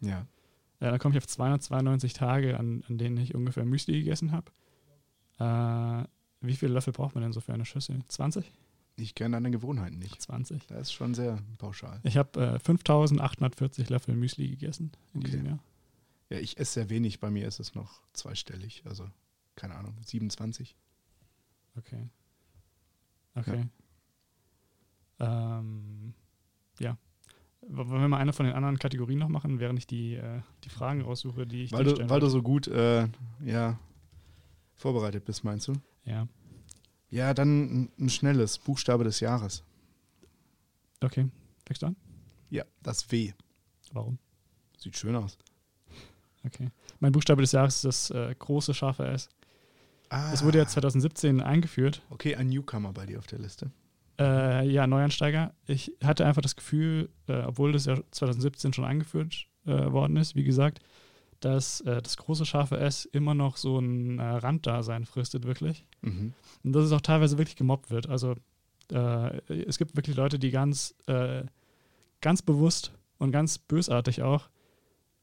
[0.00, 0.20] Ja.
[0.80, 4.52] äh, dann komme ich auf 292 Tage, an, an denen ich ungefähr Müsli gegessen habe.
[5.38, 6.06] Äh,
[6.46, 7.98] wie viele Löffel braucht man denn so für eine Schüssel?
[8.08, 8.50] 20?
[8.98, 10.20] Ich kenne deine Gewohnheiten nicht.
[10.22, 10.66] 20.
[10.68, 12.00] Das ist schon sehr pauschal.
[12.02, 15.30] Ich habe äh, 5840 Löffel Müsli gegessen in Okay.
[15.30, 15.58] diesem Jahr.
[16.30, 17.20] Ja, ich esse sehr wenig.
[17.20, 18.82] Bei mir ist es noch zweistellig.
[18.86, 19.06] Also,
[19.54, 20.74] keine Ahnung, 27.
[21.76, 22.08] Okay.
[23.34, 23.66] Okay.
[25.20, 26.14] Ähm,
[26.80, 26.96] ja.
[27.68, 30.68] Wollen wir mal eine von den anderen Kategorien noch machen, während ich die, äh, die
[30.68, 32.30] Fragen raussuche, die ich Weil dir du, weil du wollte?
[32.30, 33.08] so gut äh,
[33.44, 33.78] ja,
[34.76, 35.74] vorbereitet bist, meinst du?
[36.04, 36.28] Ja.
[37.10, 39.62] Ja, dann ein, schnelles Buchstabe des Jahres.
[41.00, 41.28] Okay.
[41.64, 41.96] Fängst du an?
[42.50, 43.32] Ja, das W.
[43.92, 44.18] Warum?
[44.78, 45.38] Sieht schön aus.
[46.44, 46.70] Okay.
[47.00, 49.28] Mein Buchstabe des Jahres ist das äh, große scharfe S.
[50.08, 52.02] Ah, Es wurde ja 2017 eingeführt.
[52.10, 53.70] Okay, ein Newcomer bei dir auf der Liste.
[54.18, 55.52] Äh, ja, Neuansteiger.
[55.66, 60.36] Ich hatte einfach das Gefühl, äh, obwohl das ja 2017 schon eingeführt äh, worden ist,
[60.36, 60.80] wie gesagt,
[61.40, 65.84] dass äh, das große scharfe S immer noch so ein äh, Randdasein fristet, wirklich.
[66.06, 66.32] Mhm.
[66.64, 68.08] Und dass es auch teilweise wirklich gemobbt wird.
[68.08, 68.34] Also
[68.92, 71.44] äh, es gibt wirklich Leute, die ganz, äh,
[72.20, 74.48] ganz bewusst und ganz bösartig auch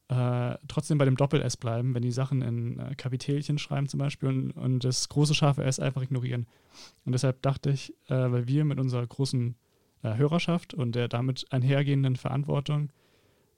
[0.09, 4.29] äh, trotzdem bei dem Doppel-S bleiben, wenn die Sachen in äh, Kapitelchen schreiben zum Beispiel
[4.29, 6.47] und, und das große scharfe S einfach ignorieren.
[7.05, 9.55] Und deshalb dachte ich, äh, weil wir mit unserer großen
[10.03, 12.89] äh, Hörerschaft und der damit einhergehenden Verantwortung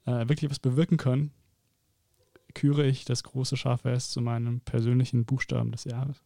[0.06, 1.32] äh, wirklich was bewirken können,
[2.54, 6.22] küre ich das große scharfe S zu meinem persönlichen Buchstaben des Jahres.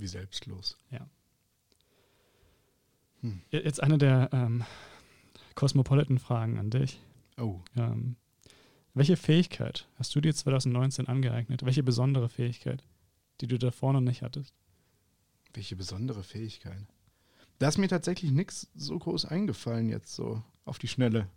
[0.00, 0.76] Wie selbstlos.
[0.90, 1.08] Ja,
[3.50, 4.64] Jetzt eine der ähm,
[5.56, 7.00] Cosmopolitan-Fragen an dich.
[7.36, 8.14] Oh, Ähm,
[8.94, 11.64] welche Fähigkeit hast du dir 2019 angeeignet?
[11.64, 12.84] Welche besondere Fähigkeit,
[13.40, 14.54] die du davor noch nicht hattest?
[15.54, 16.86] welche besondere Fähigkeit.
[17.58, 21.28] Da ist mir tatsächlich nichts so groß eingefallen jetzt so auf die Schnelle.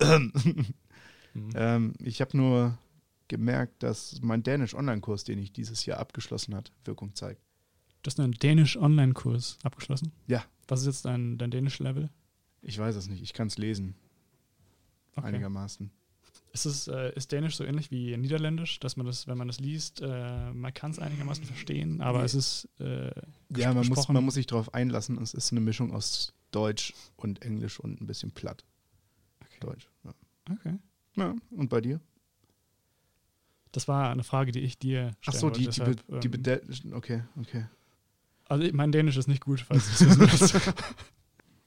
[1.32, 1.50] Mhm.
[1.54, 2.76] Ähm, ich habe nur
[3.28, 7.40] gemerkt, dass mein Dänisch-Online-Kurs, den ich dieses Jahr abgeschlossen hat, Wirkung zeigt.
[8.02, 10.12] Du hast einen Dänisch-Online-Kurs abgeschlossen?
[10.26, 10.44] Ja.
[10.68, 12.08] Was ist jetzt dein, dein Dänisch-Level?
[12.62, 13.94] Ich weiß es nicht, ich kann es lesen,
[15.16, 15.26] Okay.
[15.28, 15.90] einigermaßen.
[16.52, 19.60] Ist, es, äh, ist Dänisch so ähnlich wie Niederländisch, dass man das, wenn man das
[19.60, 22.24] liest, äh, man kann es einigermaßen verstehen, aber Nee.
[22.24, 23.10] es ist äh,
[23.56, 25.20] Ja, man muss, man muss sich darauf einlassen.
[25.22, 28.64] Es ist eine Mischung aus Deutsch und Englisch und ein bisschen platt.
[29.44, 29.58] Okay.
[29.60, 29.88] Deutsch.
[30.04, 30.14] Ja.
[30.50, 30.78] Okay.
[31.16, 31.34] ja.
[31.50, 32.00] Und bei dir?
[33.72, 35.58] Das war eine Frage, die ich dir Ach stellen so, wollte.
[35.60, 37.66] die, die, deshalb, die ähm, Bede- Okay, okay.
[38.50, 40.74] Also mein Dänisch ist nicht gut, falls du es wissen.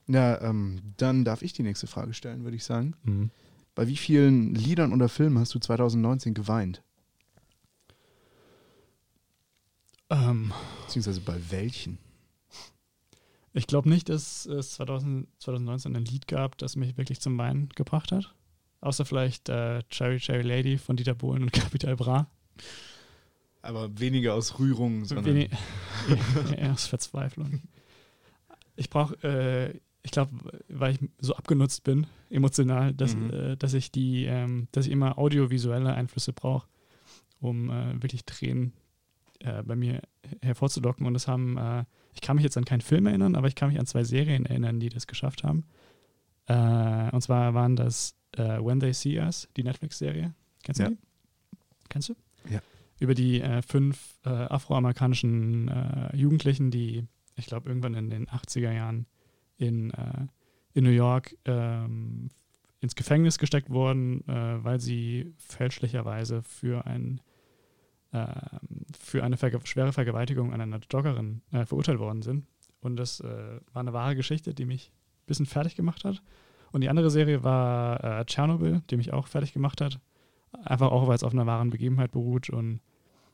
[0.08, 2.94] Ja, ähm, dann darf ich die nächste Frage stellen, würde ich sagen.
[3.04, 3.32] Mhm.
[3.74, 6.84] Bei wie vielen Liedern oder Filmen hast du 2019 geweint?
[10.10, 10.52] Ähm,
[10.86, 11.98] Beziehungsweise bei welchen?
[13.54, 17.70] ich glaube nicht, dass es 2000, 2019 ein Lied gab, das mich wirklich zum Weinen
[17.70, 18.36] gebracht hat.
[18.82, 22.28] Außer vielleicht äh, Cherry Cherry Lady von Dieter Bohlen und Capital Bra.
[23.64, 25.26] Aber weniger aus Rührung, sondern.
[25.26, 25.50] Wenig,
[26.72, 27.62] aus Verzweiflung.
[28.76, 30.32] Ich brauche, äh, ich glaube,
[30.68, 33.30] weil ich so abgenutzt bin, emotional, dass, Mhm.
[33.32, 36.68] äh, dass ich die, ähm, dass ich immer audiovisuelle Einflüsse brauche,
[37.40, 38.74] um äh, wirklich Tränen
[39.40, 40.02] äh, bei mir
[40.42, 41.06] hervorzulocken.
[41.08, 43.70] Und das haben, äh, ich kann mich jetzt an keinen Film erinnern, aber ich kann
[43.70, 45.66] mich an zwei Serien erinnern, die das geschafft haben.
[46.48, 50.34] Äh, und zwar waren das When They See Us, die Netflix-Serie.
[50.64, 50.90] Kennst du Ja.
[50.90, 50.98] die?
[51.88, 52.16] Kennst du?
[52.50, 52.62] Ja.
[53.04, 58.72] Über die äh, fünf äh, afroamerikanischen äh, Jugendlichen, die, ich glaube, irgendwann in den 80er
[58.72, 59.06] Jahren
[59.58, 60.28] in, äh,
[60.74, 62.30] in New York ähm,
[62.80, 67.22] ins Gefängnis gesteckt wurden, äh, weil sie fälschlicherweise für ein
[68.14, 68.60] ähm,
[68.98, 72.46] für eine Verge schwere Vergewaltigung an einer Joggerin äh, verurteilt worden sind.
[72.80, 76.22] Und das war eine wahre Geschichte, die mich ein bisschen fertig gemacht hat.
[76.74, 80.02] Und die andere Serie war äh, Tschernobyl, die mich auch fertig gemacht hat.
[80.66, 82.50] Einfach auch, weil es auf einer wahren Begebenheit beruht.
[82.50, 82.82] Und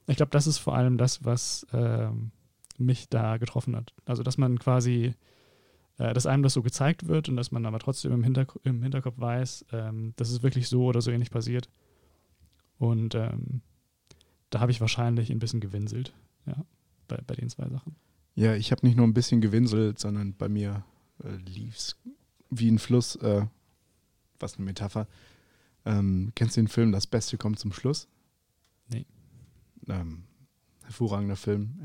[0.09, 2.31] ich glaube, das ist vor allem das, was ähm,
[2.77, 3.93] mich da getroffen hat.
[4.05, 5.13] Also, dass man quasi,
[5.97, 8.81] äh, dass einem das so gezeigt wird und dass man aber trotzdem im, Hinterk im
[8.81, 11.69] Hinterkopf weiß, ähm, dass es wirklich so oder so ähnlich passiert.
[12.77, 13.61] Und ähm,
[14.49, 16.13] da habe ich wahrscheinlich ein bisschen gewinselt,
[16.45, 16.65] ja,
[17.07, 17.95] bei, bei den zwei Sachen.
[18.35, 20.83] Ja, ich habe nicht nur ein bisschen gewinselt, sondern bei mir
[21.23, 21.97] äh, lief es
[22.49, 23.45] wie ein Fluss, äh,
[24.39, 25.07] was eine Metapher.
[25.85, 28.07] Ähm, kennst du den Film Das Beste kommt zum Schluss?
[28.87, 29.05] Nee.
[29.87, 30.23] Ähm,
[30.83, 31.79] hervorragender Film,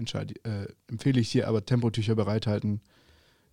[0.45, 2.81] äh, empfehle ich dir, aber Tempotücher bereithalten.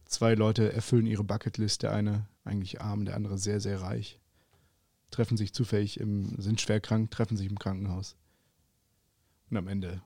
[0.05, 4.19] Zwei Leute erfüllen ihre Bucketlist, der eine eigentlich arm, der andere sehr, sehr reich.
[5.09, 8.15] Treffen sich zufällig im, sind schwer krank, treffen sich im Krankenhaus.
[9.49, 10.01] Und am Ende.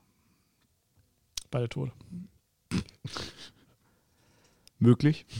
[1.50, 1.92] Beide tot.
[4.78, 5.26] Möglich.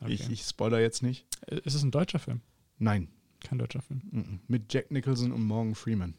[0.00, 0.14] Okay.
[0.14, 1.26] Ich, ich spoiler jetzt nicht.
[1.46, 2.40] Ist es ein deutscher Film?
[2.78, 3.08] Nein.
[3.40, 4.40] Kein deutscher Film.
[4.48, 6.14] Mit Jack Nicholson und Morgan Freeman.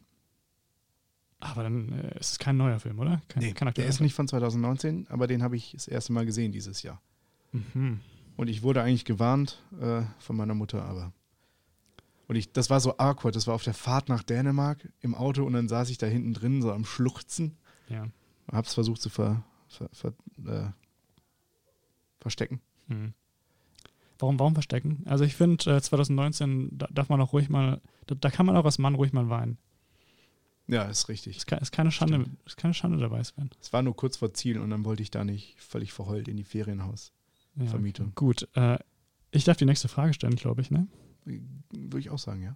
[1.42, 3.22] Aber dann äh, ist es kein neuer Film, oder?
[3.28, 6.26] Kein, Nee, kein der ist nicht von 2019, aber den habe ich das erste Mal
[6.26, 7.02] gesehen dieses Jahr.
[7.52, 8.00] Mhm.
[8.38, 11.12] Und ich wurde eigentlich gewarnt äh, von meiner Mutter, aber.
[12.28, 13.36] Und ich, das war so awkward.
[13.36, 16.34] Das war auf der Fahrt nach Dänemark im Auto und dann saß ich da hinten
[16.34, 17.58] drin, so am Schluchzen.
[17.90, 18.08] Ja.
[18.52, 20.14] Hab's versucht zu ver, ver, ver,
[20.46, 20.70] äh,
[22.20, 22.62] verstecken.
[22.88, 23.14] Mhm.
[24.20, 25.04] Warum, warum verstecken?
[25.06, 28.56] Also ich finde, äh, 2019 da darf man auch ruhig mal, da, da kann man
[28.56, 29.58] auch als Mann ruhig mal weinen.
[30.68, 31.38] Ja, ist richtig.
[31.38, 32.38] Ist, ke- ist keine Schande, Stimmt.
[32.46, 33.50] ist keine Schande dabei, Sven.
[33.62, 36.38] Es war nur kurz vor Ziel und dann wollte ich da nicht völlig verheult in
[36.38, 37.12] die Ferienhaus.
[37.56, 37.74] Ja.
[38.16, 38.78] Gut, äh,
[39.32, 40.88] ich darf die nächste Frage stellen, glaube ich, ne?
[41.26, 42.56] Würde ich auch sagen, ja.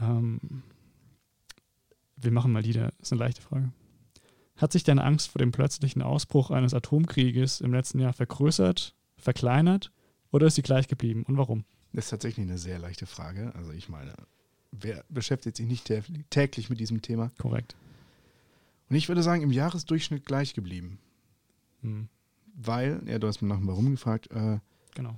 [0.00, 0.62] Ähm,
[2.16, 3.72] wir machen mal die, das ist eine leichte Frage.
[4.56, 9.90] Hat sich deine Angst vor dem plötzlichen Ausbruch eines Atomkrieges im letzten Jahr vergrößert, verkleinert
[10.32, 11.64] oder ist sie gleich geblieben und warum?
[11.92, 13.54] Das ist tatsächlich eine sehr leichte Frage.
[13.54, 14.14] Also ich meine,
[14.72, 17.30] wer beschäftigt sich nicht tä- täglich mit diesem Thema?
[17.38, 17.74] Korrekt.
[18.88, 20.98] Und ich würde sagen, im Jahresdurchschnitt gleich geblieben.
[21.82, 22.08] Hm,
[22.54, 24.58] Weil, ja, du hast mir nach dem Warum gefragt, äh,
[24.94, 25.14] genau.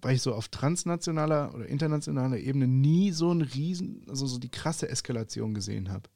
[0.00, 4.48] weil ich so auf transnationaler oder internationaler Ebene nie so einen riesen, also so die
[4.50, 6.08] krasse Eskalation gesehen habe.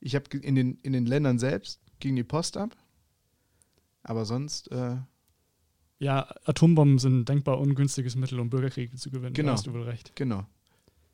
[0.00, 2.76] Ich habe in den, in den Ländern selbst ging die Post ab,
[4.02, 4.96] aber sonst, äh,
[6.00, 9.34] Ja, Atombomben sind ein denkbar ungünstiges Mittel, um Bürgerkriege zu gewinnen.
[9.34, 9.48] Genau.
[9.50, 10.12] Da hast du wohl recht.
[10.16, 10.44] genau.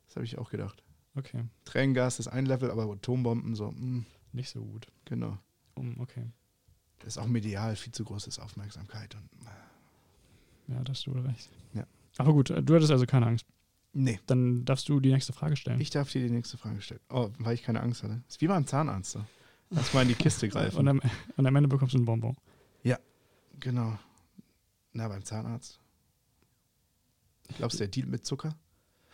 [0.09, 0.83] Das habe ich auch gedacht.
[1.15, 4.87] Okay, Tränengas ist ein Level, aber Atombomben so, mh, nicht so gut.
[5.05, 5.37] genau.
[5.75, 6.25] Um, okay,
[6.99, 9.15] Das ist auch medial viel zu große Aufmerksamkeit.
[9.15, 11.49] Und, äh, ja, da hast du recht.
[11.73, 11.85] Ja.
[12.17, 13.45] Aber gut, äh, du hattest also keine Angst.
[13.93, 15.79] nee, Dann darfst du die nächste Frage stellen.
[15.79, 16.99] ich darf dir die nächste Frage stellen.
[17.09, 18.21] Oh, weil ich keine Angst hatte.
[18.27, 19.11] ist wie beim Zahnarzt.
[19.11, 19.25] So.
[19.69, 20.77] Lass mal in die Kiste greifen.
[20.77, 21.01] und, am,
[21.37, 22.35] und am Ende bekommst du ein Bonbon.
[23.61, 23.99] Genau.
[24.93, 25.81] Na, beim Zahnarzt.
[27.57, 28.55] Glaubst du, der Deal mit Zucker?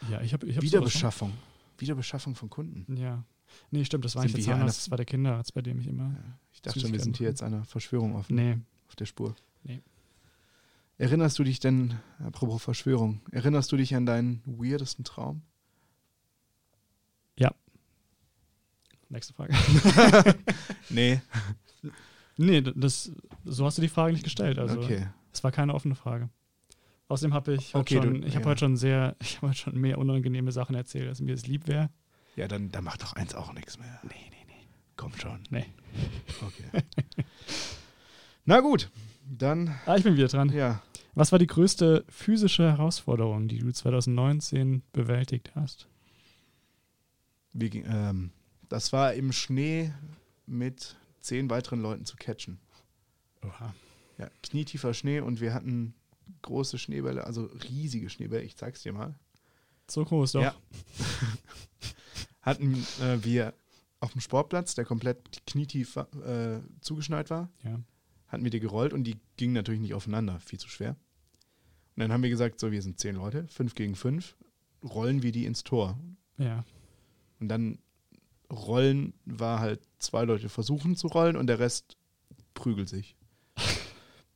[0.09, 1.33] Ja, ich habe ich hab Wiederbeschaffung.
[1.77, 2.97] Wiederbeschaffung von Kunden.
[2.97, 3.23] Ja.
[3.71, 5.87] Nee, stimmt, das war Sind nicht der Zahnarzt, das war der Kinderarzt, bei dem ich
[5.87, 6.09] immer.
[6.09, 9.35] Ja, ich dachte schon, wir sind hier jetzt einer Verschwörung auf, Nee, auf der Spur.
[9.63, 9.81] Nee.
[10.97, 15.41] Erinnerst du dich denn, apropos Verschwörung, erinnerst du dich an deinen weirdesten Traum?
[19.09, 19.53] nächste Frage.
[20.89, 21.19] Nee.
[22.37, 23.11] nee, das,
[23.43, 24.59] so hast du die Frage nicht gestellt.
[24.59, 25.07] Also, okay.
[25.33, 26.29] es war keine offene Frage.
[27.07, 28.49] Außerdem habe ich heute Okay, du- schon, ich habe ja.
[28.51, 31.67] heute schon sehr, ich habe heute schon mehr unangenehme Sachen erzählt, als mir es lieb
[31.67, 31.89] wäre.
[32.35, 33.99] Ja, dann, dann macht doch eins auch nichts mehr.
[34.03, 34.67] Nee, nee, nee.
[34.97, 35.39] Kommt schon.
[35.49, 35.65] Nee.
[36.41, 36.83] Okay.
[38.45, 38.89] Na gut,
[39.27, 40.49] dann, Ah, ich bin wieder dran.
[40.49, 40.81] ja.
[41.17, 45.87] Was war die größte physische Herausforderung, die du 2019 bewältigt hast?
[47.53, 48.31] Wie, ähm,
[48.67, 49.93] das war im Schnee
[50.45, 52.59] mit zehn weiteren Leuten zu catchen.
[53.45, 53.73] Oha.
[54.17, 55.93] Ja, knietiefer Schnee und wir hatten
[56.41, 59.15] große Schneebälle, also riesige Schneebälle, ich zeig's dir mal.
[59.89, 60.41] So groß doch.
[60.41, 60.55] Ja.
[62.41, 63.53] Hatten äh, wir
[63.99, 67.79] auf dem Sportplatz, der komplett knietief äh, zugeschneit war, Ja.
[68.27, 70.95] hatten wir die gerollt und die gingen natürlich nicht aufeinander, viel zu schwer.
[71.95, 74.35] Und dann haben wir gesagt, so, wir sind zehn Leute, fünf gegen fünf,
[74.83, 75.97] rollen wir die ins Tor.
[76.37, 76.63] Ja.
[77.39, 77.79] Und dann
[78.51, 81.97] rollen war halt zwei Leute versuchen zu rollen und der Rest
[82.53, 83.15] prügelt sich.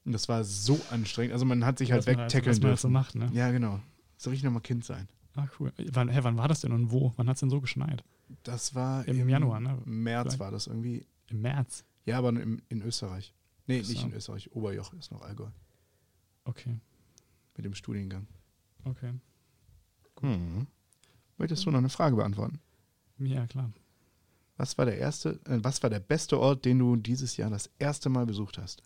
[0.09, 1.33] Und das war so anstrengend.
[1.33, 2.91] Also man hat sich halt wegtackeln was man halt so dürfen.
[2.93, 3.29] macht, ne?
[3.31, 3.79] Ja, genau.
[4.17, 5.07] So richtig nochmal Kind sein.
[5.35, 5.71] Ah, cool.
[5.91, 7.13] Wann, hä, wann war das denn und wo?
[7.15, 8.03] Wann hat es denn so geschneit?
[8.41, 9.77] Das war Im Januar, ne?
[9.85, 10.39] März Vielleicht.
[10.39, 11.05] war das irgendwie.
[11.27, 11.85] Im März.
[12.05, 13.35] Ja, aber im, in Österreich.
[13.67, 14.07] Nee, Ach nicht so.
[14.07, 14.51] in Österreich.
[14.55, 15.49] Oberjoch ist noch Allgäu.
[16.45, 16.79] Okay,
[17.55, 18.25] Mit dem Studiengang.
[18.85, 19.13] okay.
[20.23, 20.65] Mhm.
[21.37, 22.59] Möchtest du noch eine Frage beantworten?
[23.19, 23.71] Ja, klar.
[24.57, 27.69] Was war der erste, äh, was war der beste Ort, den du dieses Jahr das
[27.77, 28.81] erste Mal besucht hast?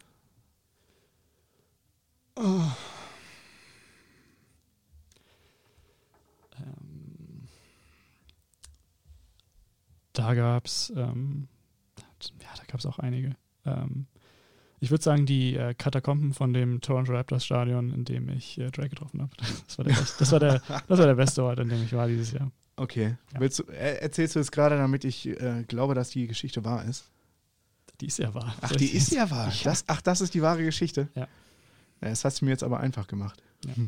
[2.38, 2.72] Ähm,
[10.14, 11.48] da gab es, ähm,
[12.42, 13.36] ja, da gab es auch einige.
[13.66, 14.08] Ähm,
[14.80, 18.70] ich würde sagen, die äh, Katakomben von dem Toronto Raptors Stadion, in dem ich äh,
[18.70, 19.32] Drake getroffen habe.
[19.68, 22.08] Das, war der das, war der, das war der beste Ort, in dem ich war
[22.08, 22.52] dieses Jahr.
[22.76, 23.16] Okay.
[23.34, 23.40] Ja.
[23.40, 26.84] Willst du, äh, erzählst du es gerade, damit ich äh, glaube, dass die Geschichte wahr
[26.86, 27.06] ist?
[28.02, 28.56] Die ist ja wahr.
[28.60, 29.48] Ach, die ist ja wahr.
[29.50, 29.64] Ja.
[29.64, 31.08] Das, ach, das ist die wahre Geschichte.
[31.16, 31.28] Ja.
[32.10, 33.42] Das hast du mir jetzt aber einfach gemacht.
[33.66, 33.74] Ja.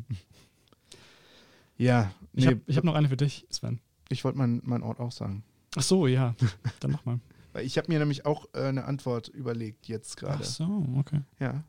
[1.77, 3.79] Ja, Ich nee, habe ich hab noch eine für dich, Sven.
[4.09, 5.43] ich wollte meinen mein Ort auch sagen.
[5.75, 6.33] Ach so, ja.
[6.79, 7.19] Dann mach mal.
[7.53, 10.43] Weil ich habe mir nämlich auch äh, eine Antwort überlegt jetzt Ach gerade.
[10.45, 11.19] so, okay.
[11.39, 11.63] Ja.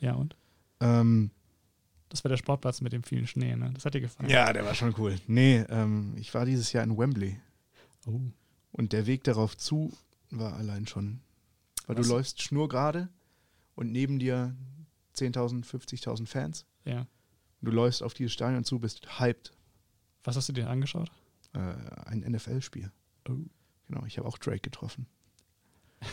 [0.00, 0.36] Ja, und?
[0.80, 1.30] Ähm,
[2.10, 3.70] Das war der Sportplatz mit dem vielen Schnee, ne?
[3.72, 4.28] Das hat dir gefallen.
[4.28, 5.16] ja, der war schon cool.
[5.26, 7.40] Nee, ähm, ich war dieses Jahr in Wembley
[8.06, 8.20] Oh.
[8.72, 9.92] und der Weg darauf zu
[10.30, 11.20] war allein schon.
[11.86, 12.06] Weil Was?
[12.06, 13.08] du läufst schnurgerade
[13.74, 14.54] und neben dir
[15.18, 16.66] 10.000, 50.000 Fans.
[16.84, 17.00] Ja.
[17.00, 17.06] Und
[17.62, 19.52] du läufst auf dieses Stadion zu, bist hyped.
[20.24, 21.10] Was hast du dir angeschaut?
[21.54, 21.74] Äh,
[22.06, 22.90] ein NFL-Spiel.
[23.28, 23.36] Oh.
[23.86, 25.06] Genau, ich habe auch Drake getroffen.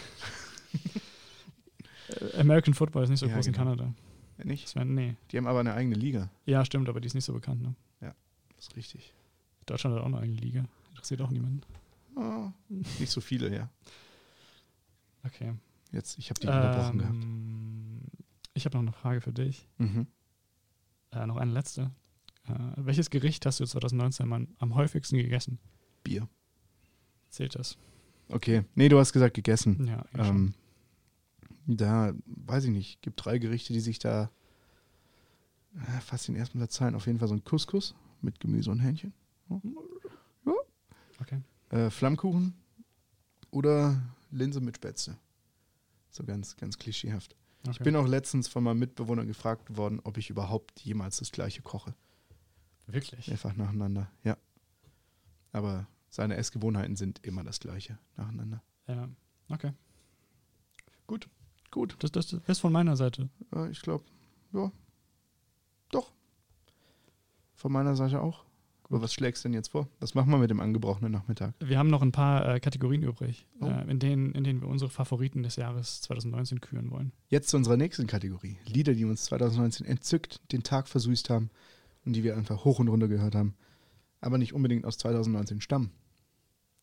[2.37, 3.65] American Football ist nicht so Ja, groß in genau.
[3.65, 3.93] Kanada.
[4.43, 4.67] Nicht?
[4.67, 5.15] Sven, nee.
[5.31, 6.29] Die haben aber eine eigene Liga.
[6.45, 7.75] Ja, stimmt, aber die ist nicht so bekannt, ne?
[8.55, 9.13] Das ist richtig.
[9.65, 10.65] Deutschland hat auch eine eigene Liga.
[10.89, 11.61] Interessiert auch niemanden.
[12.15, 13.69] Ah, nicht so viele, ja.
[15.23, 15.55] Okay.
[15.91, 17.15] Jetzt, ich habe die unterbrochen gehabt.
[18.55, 19.67] Ich habe noch eine Frage für dich.
[19.77, 20.07] Mhm.
[21.11, 21.91] Äh, noch eine letzte.
[22.47, 25.59] Äh, welches Gericht hast du 2019 am, am häufigsten gegessen?
[26.03, 26.27] Bier.
[27.29, 27.77] Zählt das?
[28.29, 28.63] Okay.
[28.73, 29.87] Nee, du hast gesagt gegessen.
[29.87, 30.05] Ja.
[30.17, 30.53] Ähm,
[31.67, 34.31] da, weiß ich nicht, gibt drei Gerichte, die sich da
[35.75, 36.95] äh, fast den ersten Platz teilen.
[36.95, 39.13] Auf jeden Fall so ein Couscous mit Gemüse und Hähnchen.
[41.19, 41.41] Okay.
[41.69, 42.53] Äh, Flammkuchen
[43.51, 45.17] oder Linse mit Spätzle.
[46.09, 47.35] So ganz, ganz klischeehaft.
[47.67, 47.78] Okay.
[47.78, 51.62] Ich bin auch letztens von meinem Mitbewohner gefragt worden, ob ich überhaupt jemals das gleiche
[51.62, 51.95] koche.
[52.88, 53.28] Wirklich?
[53.28, 54.38] Mehrfach nacheinander, ja.
[55.51, 58.62] Aber seine Essgewohnheiten sind immer das gleiche nacheinander.
[58.88, 59.10] Ja.
[59.49, 59.73] Okay.
[61.08, 61.30] Gut.
[61.99, 63.30] Das, das, das ist von meiner Seite.
[63.69, 64.06] Ich glaube,
[64.54, 64.71] ja.
[65.91, 66.13] Doch.
[67.54, 68.45] Von meiner Seite auch.
[68.88, 69.88] Aber was schlägst du denn jetzt vor?
[70.00, 71.54] Was machen wir mit dem angebrochenen Nachmittag?
[71.60, 73.65] Wir haben noch ein paar äh, Kategorien übrig, Oh.
[73.67, 77.12] äh, in, denen, in denen wir unsere Favoriten des Jahres 2019 küren wollen.
[77.30, 78.58] Jetzt zu unserer nächsten Kategorie.
[78.67, 81.50] Lieder, die uns 2019 entzückt, den Tag versüßt haben
[82.06, 83.56] und die wir einfach hoch und runter gehört haben.
[84.21, 85.91] Aber nicht unbedingt aus 2019 stammen.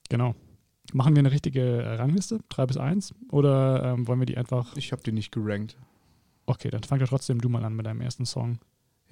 [0.08, 0.34] Genau.
[0.92, 2.40] Machen wir eine richtige Rangliste?
[2.48, 3.14] 3 bis 1?
[3.30, 4.76] Oder ähm, wollen wir die einfach.
[4.76, 5.76] Ich habe die nicht gerankt.
[6.46, 8.58] Okay, dann fang doch trotzdem du mal an mit deinem ersten Song.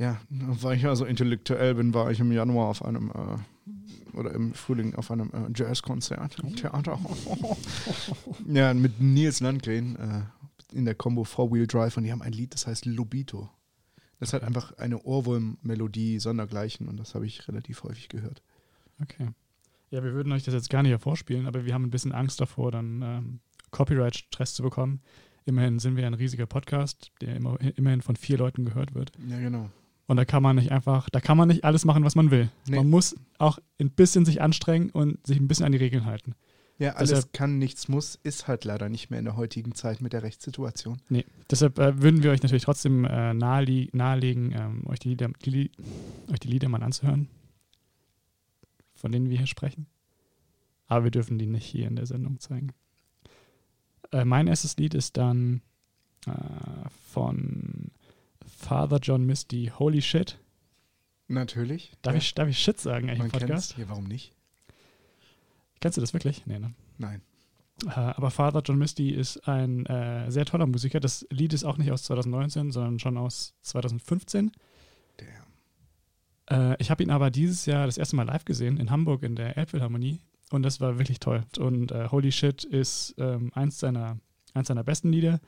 [0.01, 4.33] Ja, weil ich ja so intellektuell bin, war ich im Januar auf einem äh, oder
[4.33, 6.99] im Frühling auf einem äh, Jazzkonzert im Theater.
[8.47, 12.55] ja, mit Nils Landgren äh, in der Combo Four-Wheel Drive und die haben ein Lied,
[12.55, 13.51] das heißt Lobito.
[14.21, 18.43] Das hat einfach eine Ohrwurm-Melodie sondergleichen und das habe ich relativ häufig gehört.
[19.03, 19.29] Okay.
[19.91, 22.41] Ja, wir würden euch das jetzt gar nicht vorspielen, aber wir haben ein bisschen Angst
[22.41, 25.03] davor, dann ähm, Copyright-Stress zu bekommen.
[25.45, 29.13] Immerhin sind wir ein riesiger Podcast, der immer, immerhin von vier Leuten gehört wird.
[29.29, 29.69] Ja, genau.
[30.11, 32.51] Und da kann man nicht einfach, da kann man nicht alles machen, was man will.
[32.67, 32.79] Nee.
[32.79, 36.35] Man muss auch ein bisschen sich anstrengen und sich ein bisschen an die Regeln halten.
[36.79, 40.01] Ja, alles Deshalb- kann, nichts muss, ist halt leider nicht mehr in der heutigen Zeit
[40.01, 41.01] mit der Rechtssituation.
[41.11, 45.29] Nee, deshalb äh, würden wir euch natürlich trotzdem äh, nahelie nahelegen, ähm, euch, die Lieder,
[45.45, 45.71] die,
[46.29, 47.29] euch die Lieder mal anzuhören,
[48.97, 49.87] von denen wir hier sprechen.
[50.89, 52.73] Aber wir dürfen die nicht hier in der Sendung zeigen.
[54.11, 55.63] Äh, mein erstes Lied ist dann
[56.27, 56.33] äh,
[57.13, 57.93] von
[58.61, 60.39] Father John Misty, Holy Shit.
[61.29, 61.93] Natürlich.
[62.03, 63.75] Darf, ja, ich, darf ich Shit sagen eigentlich im man Podcast?
[63.75, 63.75] kennt's.
[63.79, 64.33] Ja, warum nicht?
[65.81, 66.47] Kennst du das wirklich?
[66.47, 66.75] Nee, ne?
[66.99, 67.23] Nein.
[67.87, 71.01] Äh, aber Father John Misty ist ein äh, sehr toller Musiker.
[71.01, 74.53] Das Lied ist auch nicht aus 2019, sondern schon aus 2015.
[75.19, 76.73] Der.
[76.73, 79.37] Äh, ich habe ihn aber dieses Jahr das erste Mal live gesehen in Hamburg in
[79.37, 81.45] der Elbphilharmonie und das war wirklich toll.
[81.59, 84.19] Und äh, Holy Shit ist ähm, eins, seiner,
[84.53, 85.41] eins seiner besten Lieder.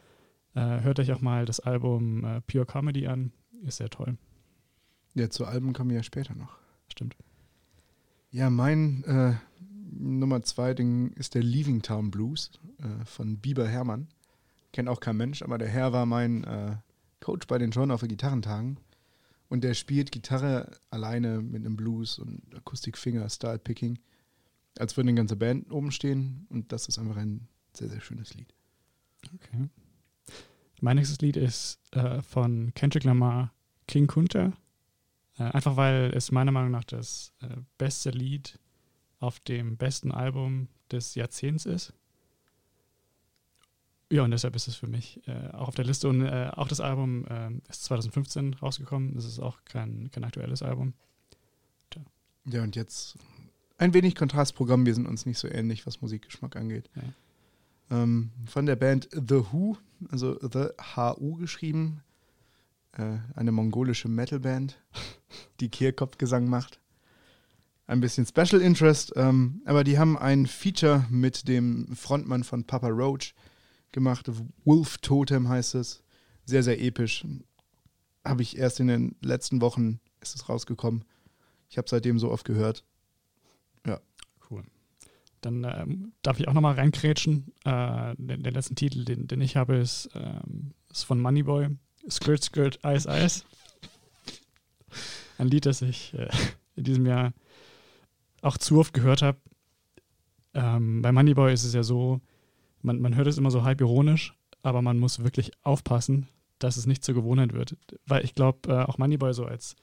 [0.55, 3.33] Äh, hört euch auch mal das Album äh, Pure Comedy an.
[3.63, 4.17] Ist sehr toll.
[5.15, 6.57] Ja, zu Alben kommen wir ja später noch.
[6.89, 7.17] Stimmt.
[8.31, 9.35] Ja, mein äh,
[9.91, 14.09] Nummer zwei Ding ist der Leaving Town Blues äh, von Bieber Hermann.
[14.73, 16.77] Kennt auch kein Mensch, aber der Herr war mein äh,
[17.21, 18.79] Coach bei den John auf Gitarrentagen.
[19.49, 23.99] Und der spielt Gitarre alleine mit einem Blues und Akustikfinger, Style Picking.
[24.79, 28.33] als würde eine ganze Band oben stehen und das ist einfach ein sehr, sehr schönes
[28.35, 28.55] Lied.
[29.35, 29.69] Okay.
[30.83, 33.53] Mein nächstes Lied ist äh, von Kendrick Lamar,
[33.87, 34.53] King Kunta.
[35.39, 38.59] Äh, einfach weil es meiner Meinung nach das äh, beste Lied
[39.21, 41.93] auf dem besten Album des Jahrzehnts ist.
[44.11, 46.09] Ja, und deshalb ist es für mich äh, auch auf der Liste.
[46.09, 49.15] Und äh, auch das Album äh, ist 2015 rausgekommen.
[49.15, 50.95] Das ist auch kein, kein aktuelles Album.
[52.45, 53.17] Ja, und jetzt
[53.79, 54.85] ein wenig Kontrastprogramm.
[54.85, 56.91] Wir sind uns nicht so ähnlich, was Musikgeschmack angeht.
[56.97, 57.03] Ja.
[57.91, 59.77] Ähm, von der Band The Who,
[60.11, 62.03] also The HU geschrieben.
[62.93, 64.79] Äh, eine mongolische Metalband,
[65.61, 66.81] die Kehrkopfgesang macht.
[67.87, 72.89] Ein bisschen Special Interest, ähm, aber die haben ein Feature mit dem Frontmann von Papa
[72.89, 73.35] Roach
[73.93, 74.31] gemacht.
[74.65, 76.03] Wolf Totem heißt es.
[76.45, 77.27] Sehr, sehr episch.
[78.25, 81.05] Habe ich erst in den letzten Wochen ist es rausgekommen.
[81.69, 82.85] Ich habe seitdem so oft gehört.
[85.43, 87.53] Dann ähm, darf ich auch nochmal reinkrätschen.
[87.65, 91.69] Äh, den, den letzten Titel, den, den ich habe, ist, ähm, ist von Moneyboy.
[92.09, 93.45] Skirt, Skirt, Ice, Ice.
[95.39, 96.29] Ein Lied, das ich äh,
[96.77, 97.33] in diesem Jahr
[98.41, 99.39] auch zu oft gehört habe.
[100.55, 102.21] Ähm, bei Moneyboy ist es ja so,
[102.83, 106.29] man, man hört es immer so halb ironisch, aber man muss wirklich aufpassen,
[106.59, 107.77] dass es nicht zur Gewohnheit wird.
[108.07, 109.77] Weil ich glaube, äh, auch Moneyboy so als,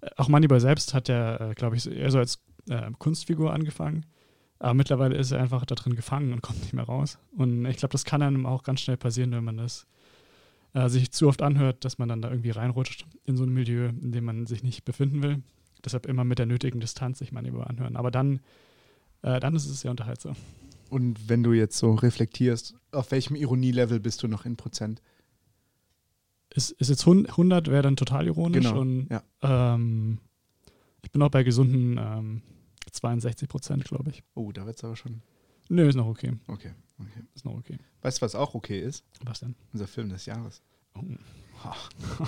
[0.00, 4.06] äh, auch Moneyboy selbst hat ja, äh, glaube ich, eher so als äh, Kunstfigur angefangen.
[4.62, 7.18] Aber mittlerweile ist er einfach da drin gefangen und kommt nicht mehr raus.
[7.36, 9.88] Und ich glaube, das kann einem auch ganz schnell passieren, wenn man das
[10.72, 13.88] äh, sich zu oft anhört, dass man dann da irgendwie reinrutscht in so ein Milieu,
[13.88, 15.42] in dem man sich nicht befinden will.
[15.84, 17.96] Deshalb immer mit der nötigen Distanz sich mal über anhören.
[17.96, 18.38] Aber dann,
[19.22, 20.36] äh, dann ist es sehr unterhaltsam.
[20.90, 25.02] Und wenn du jetzt so reflektierst, auf welchem Ironielevel bist du noch in Prozent?
[26.54, 28.64] Ist, ist jetzt 100 wäre dann total ironisch.
[28.64, 29.24] Genau, Und ja.
[29.42, 30.18] ähm,
[31.02, 32.42] ich bin auch bei gesunden ähm,
[32.90, 34.22] 62 Prozent, glaube ich.
[34.34, 35.22] Oh, da wird es aber schon.
[35.68, 36.32] Nö, ist noch okay.
[36.48, 37.22] Okay, okay.
[37.34, 37.78] Ist noch okay.
[38.02, 39.04] Weißt du, was auch okay ist?
[39.24, 39.54] Was denn?
[39.72, 40.60] Unser Film des Jahres.
[40.94, 41.02] Oh.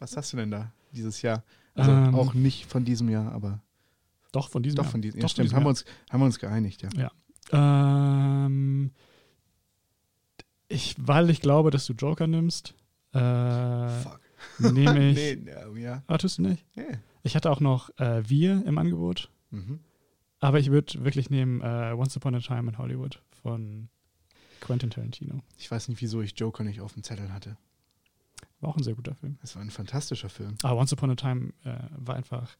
[0.00, 1.44] Was hast du denn da dieses Jahr?
[1.74, 2.14] Also Ähm.
[2.14, 3.60] auch nicht von diesem Jahr, aber
[4.32, 4.90] Doch, von diesem doch Jahr.
[4.92, 5.28] von diesem Doch, Jahr.
[5.28, 5.70] Stimmt, diesem haben wir, Jahr.
[5.70, 7.10] uns, haben wir uns geeinigt, ja.
[7.52, 8.90] Ähm,
[10.68, 12.74] ich, weil ich glaube, dass du Joker nimmst,
[13.12, 14.20] äh, Fuck.
[14.58, 15.16] nehme ich.
[15.16, 16.02] nee, ja, ja.
[16.06, 16.64] Ah, tust du nicht?
[16.74, 16.98] Nee.
[17.24, 19.80] Ich hatte auch noch äh, Wir im Angebot, Mhm.
[20.40, 23.88] aber ich würde wirklich nehmen äh, Once Upon a Time in Hollywood von
[24.60, 25.40] Quentin Tarantino.
[25.58, 27.56] Ich weiß nicht, wieso ich Joker nicht auf dem Zettel hatte.
[28.60, 29.38] War auch ein sehr guter Film.
[29.42, 30.54] Es war ein fantastischer Film.
[30.62, 32.56] Aber Once Upon a Time äh, war einfach,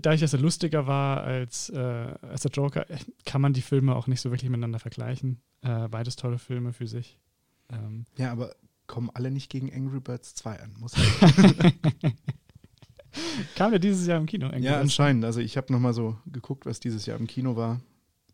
[0.00, 1.78] da ich dass er lustiger war als, äh,
[2.22, 5.40] als der Joker, äh, kann man die Filme auch nicht so wirklich miteinander vergleichen.
[5.62, 7.18] Äh, beides tolle Filme für sich.
[7.70, 8.54] Ähm, Ja, aber
[8.86, 10.74] kommen alle nicht gegen Angry Birds 2 an.
[10.78, 10.94] Muss
[13.54, 14.46] kam der dieses Jahr im Kino?
[14.46, 15.24] Angry ja, anscheinend.
[15.24, 17.80] Also ich habe nochmal so geguckt, was dieses Jahr im Kino war.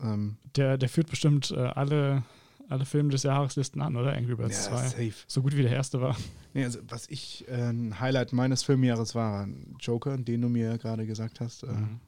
[0.01, 2.23] Ähm, Der, der führt bestimmt äh, alle,
[2.69, 4.13] alle Filme des Jahreslisten an, oder?
[4.15, 4.77] Angry ja, Birds 2.
[4.89, 5.15] safe.
[5.27, 6.17] So gut wie der erste war.
[6.55, 9.49] Nee, also was ich äh, ein Highlight meines Filmjahres war,
[9.81, 12.01] Joker, den du mir gerade gesagt hast, äh, Mhm.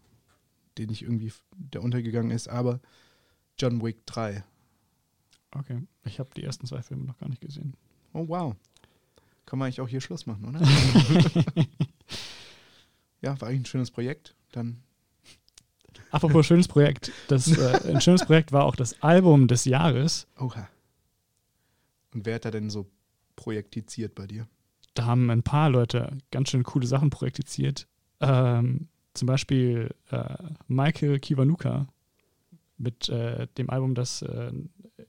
[0.78, 2.80] den ich irgendwie, der untergegangen ist, aber
[3.58, 4.42] John Wick 3.
[5.56, 5.82] Okay.
[6.04, 7.74] Ich habe die ersten zwei Filme noch gar nicht gesehen.
[8.12, 8.56] Oh wow.
[9.46, 10.60] Kann man eigentlich auch hier Schluss machen, oder?
[13.24, 14.34] ja, war eigentlich ein schönes Projekt.
[14.52, 14.82] Dann
[16.10, 17.10] Apropos schönes Projekt.
[17.28, 20.28] Das, äh, ein schönes Projekt war auch das Album des Jahres.
[20.38, 20.68] Oha.
[22.12, 22.86] Und wer hat da denn so
[23.34, 24.46] projektiziert bei dir?
[24.94, 27.88] Da haben ein paar Leute ganz schön coole Sachen projektiert.
[28.20, 30.36] Ähm, zum Beispiel äh,
[30.68, 31.88] Michael Kiwanuka
[32.76, 34.52] mit äh, dem Album, das äh,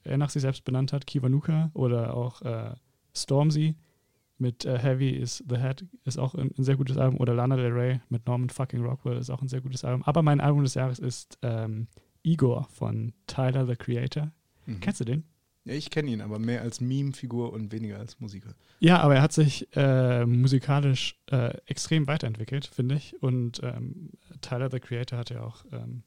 [0.04, 1.70] er nach sich selbst benannt hat, Kiwanuka.
[1.74, 2.74] Oder auch äh,
[3.16, 3.76] Stormzy
[4.38, 7.20] mit äh, Heavy is the Head ist auch ein, ein sehr gutes Album.
[7.20, 10.04] Oder Lana Del Rey mit Norman fucking Rockwell ist auch ein sehr gutes Album.
[10.04, 11.88] Aber mein Album des Jahres ist ähm,
[12.24, 14.32] Igor von Tyler, the Creator.
[14.66, 14.80] Mhm.
[14.80, 15.24] Kennst du den?
[15.66, 18.54] Ja, ich kenne ihn, aber mehr als Meme-Figur und weniger als Musiker.
[18.80, 23.22] Ja, aber er hat sich äh, musikalisch äh, extrem weiterentwickelt, finde ich.
[23.22, 24.12] Und ähm,
[24.42, 26.04] Tyler, the Creator, hat ja auch ähm,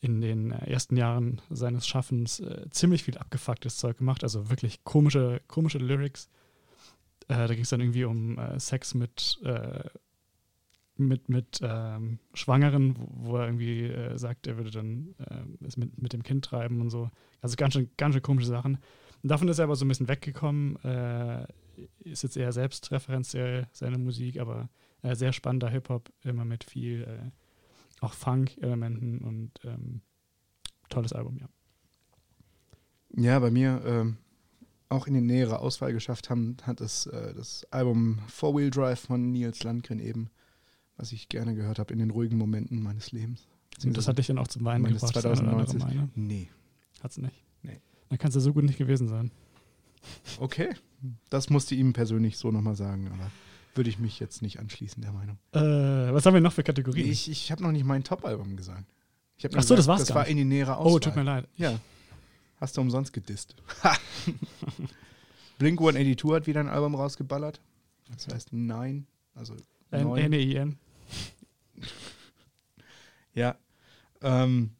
[0.00, 4.22] in den äh, ersten Jahren seines Schaffens äh, ziemlich viel abgefucktes Zeug gemacht.
[4.22, 6.28] Also wirklich komische, komische Lyrics.
[7.30, 9.88] Äh, da ging es dann irgendwie um äh, Sex mit, äh,
[10.96, 15.76] mit, mit ähm, Schwangeren, wo, wo er irgendwie äh, sagt, er würde dann äh, es
[15.76, 17.08] mit, mit dem Kind treiben und so.
[17.40, 18.78] Also ganz schön, ganz schön komische Sachen.
[19.22, 20.76] Und davon ist er aber so ein bisschen weggekommen.
[20.82, 21.46] Äh,
[22.00, 24.68] ist jetzt eher selbstreferenziell seine Musik, aber
[25.02, 27.32] sehr spannender Hip-Hop, immer mit viel
[28.00, 30.02] auch Funk-Elementen und ähm,
[30.90, 31.48] tolles Album, ja.
[33.16, 34.18] Ja, bei mir ähm,
[34.90, 39.00] auch in die nähere Auswahl geschafft haben, hat es äh, das Album Four Wheel Drive
[39.00, 40.28] von Nils Landgren eben,
[40.96, 43.46] was ich gerne gehört habe in den ruhigen Momenten meines Lebens.
[43.82, 45.14] Und das hat dich dann auch zum Weinen gebracht.
[45.14, 45.78] das eine oder andere 2019.
[45.78, 46.10] Mal, ne?
[46.14, 46.50] Nee.
[47.02, 47.44] Hat's nicht.
[47.62, 47.80] Nee.
[48.10, 49.30] Dann kann es ja so gut nicht gewesen sein.
[50.38, 50.74] Okay.
[51.30, 53.30] Das musste ihm persönlich so nochmal sagen, aber
[53.74, 55.38] würde ich mich jetzt nicht anschließen, der Meinung.
[55.52, 57.08] Äh, was haben wir noch für Kategorien?
[57.08, 58.84] Ich, ich habe noch nicht mein Top-Album gesagt.
[59.36, 61.00] Ich Ach so, das gesagt, war's Das war in die nähere oh, Auswahl.
[61.00, 61.48] tut mir leid.
[61.56, 61.78] Ja.
[62.60, 63.56] Hast du umsonst gedisst.
[65.58, 67.60] Blink 182 hat wieder ein Album rausgeballert.
[68.10, 69.06] Das heißt Nein.
[69.34, 69.56] Also.
[69.90, 70.78] N-E-I-N.
[73.34, 73.56] Ja.
[74.22, 74.70] Ähm.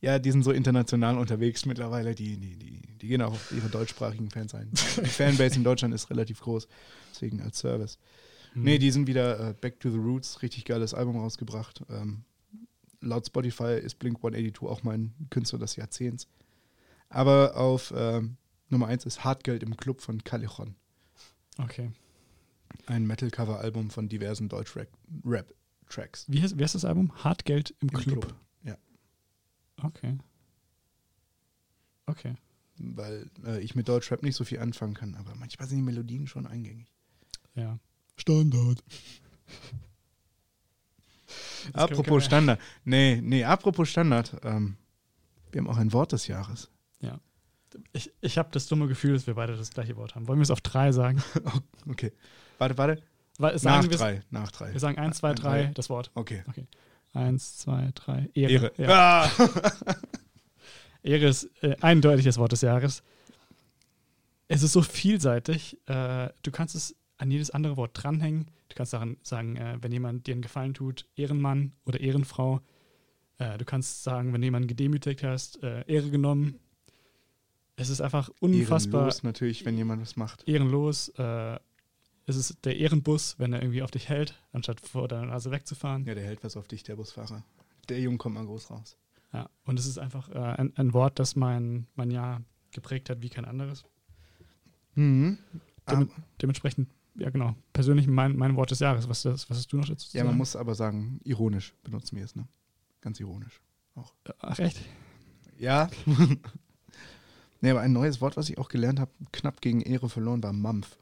[0.00, 2.14] ja, die sind so international unterwegs mittlerweile.
[2.14, 4.70] Die, die, die, die gehen auch auf ihre deutschsprachigen Fans ein.
[4.72, 4.76] Die
[5.06, 6.68] Fanbase in Deutschland ist relativ groß.
[7.12, 7.98] Deswegen als Service.
[8.52, 8.62] Hm.
[8.62, 10.42] Nee, die sind wieder äh, Back to the Roots.
[10.42, 11.82] Richtig geiles Album rausgebracht.
[11.90, 12.24] Ähm,
[13.04, 16.26] laut Spotify ist Blink 182 auch mein Künstler des Jahrzehnts.
[17.08, 18.36] Aber auf ähm,
[18.68, 20.74] Nummer 1 ist Hartgeld im Club von Callejon.
[21.58, 21.92] Okay.
[22.86, 26.24] Ein Metal-Cover-Album von diversen Deutsch-Rap-Tracks.
[26.28, 27.12] Wie heißt, wie heißt das Album?
[27.22, 28.20] Hartgeld im, Im Club.
[28.22, 28.34] Club.
[28.64, 28.76] Ja.
[29.82, 30.18] Okay.
[32.06, 32.34] Okay.
[32.78, 36.26] Weil äh, ich mit Deutschrap nicht so viel anfangen kann, aber manchmal sind die Melodien
[36.26, 36.92] schon eingängig.
[37.54, 37.78] Ja.
[38.16, 38.82] Standard.
[41.72, 42.60] Apropos Standard.
[42.84, 44.36] Nee, nee, apropos Standard.
[44.44, 44.76] Ähm,
[45.52, 46.70] wir haben auch ein Wort des Jahres.
[47.92, 50.28] Ich, ich habe das dumme Gefühl, dass wir beide das gleiche Wort haben.
[50.28, 51.22] Wollen wir es auf drei sagen?
[51.88, 52.12] Okay.
[52.58, 53.02] Warte, warte.
[53.38, 54.22] Weil, Nach drei.
[54.30, 54.72] Nach drei.
[54.72, 55.72] wir sagen eins, zwei, Ein, drei, drei.
[55.74, 56.10] das Wort.
[56.14, 56.42] Okay.
[57.12, 58.30] Eins, zwei, drei.
[58.32, 58.52] Ehre.
[58.52, 58.72] Ehre.
[58.78, 59.24] Ja.
[59.24, 59.30] Ah!
[61.02, 63.02] Ehre ist äh, eindeutig das Wort des Jahres.
[64.48, 65.78] Es ist so vielseitig.
[65.86, 68.46] Äh, du kannst es an jedes andere Wort dranhängen.
[68.68, 72.60] Du kannst daran sagen, äh, wenn jemand dir einen Gefallen tut, Ehrenmann oder Ehrenfrau.
[73.38, 76.58] Äh, du kannst sagen, wenn du jemanden gedemütigt hast, äh, Ehre genommen.
[77.76, 80.46] Es ist einfach unfassbar Ehrenlos natürlich, wenn jemand was macht.
[80.48, 81.08] ehrenlos.
[81.10, 81.58] Äh,
[82.26, 86.04] es ist der Ehrenbus, wenn er irgendwie auf dich hält, anstatt vor deiner Nase wegzufahren.
[86.06, 87.44] Ja, der hält was auf dich, der Busfahrer.
[87.88, 88.96] Der Junge kommt mal groß raus.
[89.32, 92.40] Ja, und es ist einfach äh, ein, ein Wort, das mein, mein Jahr
[92.70, 93.84] geprägt hat wie kein anderes.
[94.94, 95.38] Mhm.
[95.86, 96.10] Damit-
[96.40, 99.08] Dementsprechend, ja genau, persönlich mein, mein Wort des Jahres.
[99.08, 100.38] Was, was hast du noch dazu zu ja, man sagen?
[100.38, 102.46] muss aber sagen, ironisch benutzen wir es, ne?
[103.00, 103.60] Ganz ironisch.
[104.40, 104.80] Ach echt?
[105.58, 105.88] Ja.
[107.60, 110.52] nee, aber ein neues Wort, was ich auch gelernt habe, knapp gegen Ehre verloren, war
[110.52, 110.96] Mampf.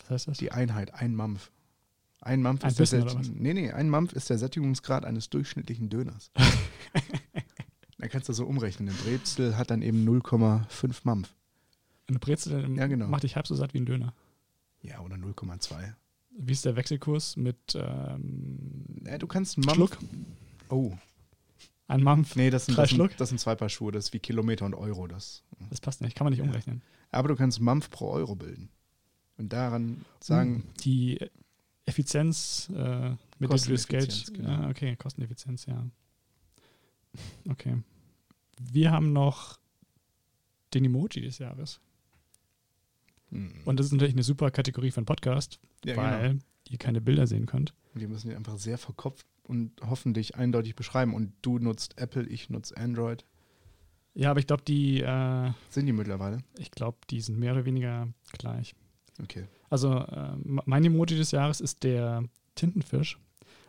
[0.00, 0.38] Was heißt das?
[0.38, 1.50] Die Einheit, ein Mampf.
[2.20, 5.28] Ein Mampf Ein ist der Bissen Sätt- Nee, nee, ein Mampf ist der Sättigungsgrad eines
[5.30, 6.30] durchschnittlichen Döners.
[7.98, 8.88] da kannst du so umrechnen.
[8.88, 11.34] Ein Brezel hat dann eben 0,5 Mampf.
[12.08, 13.06] Eine Brezel Ja, genau.
[13.08, 14.14] macht dich halb so satt wie ein Döner.
[14.82, 15.94] Ja, oder 0,2.
[16.40, 19.76] Wie ist der Wechselkurs mit ähm, Ja, du kannst einen Mampf.
[19.76, 19.98] Schluck?
[20.68, 20.92] Oh.
[21.88, 22.36] Ein Mampf?
[22.36, 23.90] Nee, das sind, Drei das, sind, das sind zwei Paar Schuhe.
[23.92, 25.06] Das ist wie Kilometer und Euro.
[25.08, 25.42] Das.
[25.70, 26.44] Das passt nicht, kann man nicht Ja.
[26.44, 26.82] umrechnen.
[27.10, 28.68] Aber du kannst Mampf pro Euro bilden.
[29.38, 31.18] Und daran sagen, Die
[31.86, 34.30] Effizienz, äh, mit der du das Geld.
[34.34, 34.48] Genau.
[34.50, 35.86] Ja, okay, Kosteneffizienz, ja.
[37.48, 37.78] Okay.
[38.60, 39.58] Wir haben noch
[40.74, 41.80] den Emoji des Jahres.
[43.30, 46.42] Und das ist natürlich eine super Kategorie für einen Podcast, ja, weil genau.
[46.70, 47.74] ihr keine Bilder sehen könnt.
[47.94, 51.14] Wir müssen die einfach sehr verkopft und hoffentlich eindeutig beschreiben.
[51.14, 53.24] Und du nutzt Apple, ich nutze Android.
[54.14, 56.38] Ja, aber ich glaube, die, äh, Sind die mittlerweile?
[56.58, 58.74] ich glaube, die sind mehr oder weniger gleich.
[59.22, 59.46] Okay.
[59.70, 62.24] Also äh, mein Emoji des Jahres ist der
[62.54, 63.18] Tintenfisch.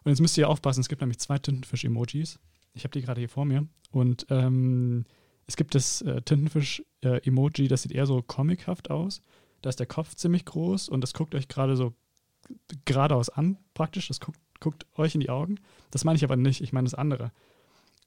[0.03, 2.39] Und jetzt müsst ihr aufpassen, es gibt nämlich zwei Tintenfisch-Emojis.
[2.74, 3.68] Ich habe die gerade hier vor mir.
[3.91, 5.05] Und ähm,
[5.47, 9.22] es gibt das äh, Tintenfisch-Emoji, das sieht eher so comichaft aus.
[9.62, 11.93] Da ist der Kopf ziemlich groß und das guckt euch gerade so
[12.86, 14.07] geradeaus an, praktisch.
[14.07, 15.60] Das guckt, guckt euch in die Augen.
[15.91, 17.32] Das meine ich aber nicht, ich meine das andere.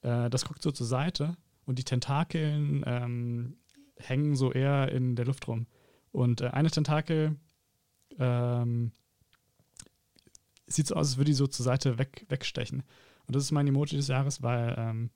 [0.01, 3.57] Äh, das guckt so zur Seite und die Tentakeln ähm,
[3.97, 5.67] hängen so eher in der Luft rum.
[6.11, 7.35] Und äh, eine Tentakel
[8.19, 8.91] ähm,
[10.67, 12.83] sieht so aus, als würde die so zur Seite weg, wegstechen.
[13.25, 15.09] Und das ist mein Emoji des Jahres, weil ähm,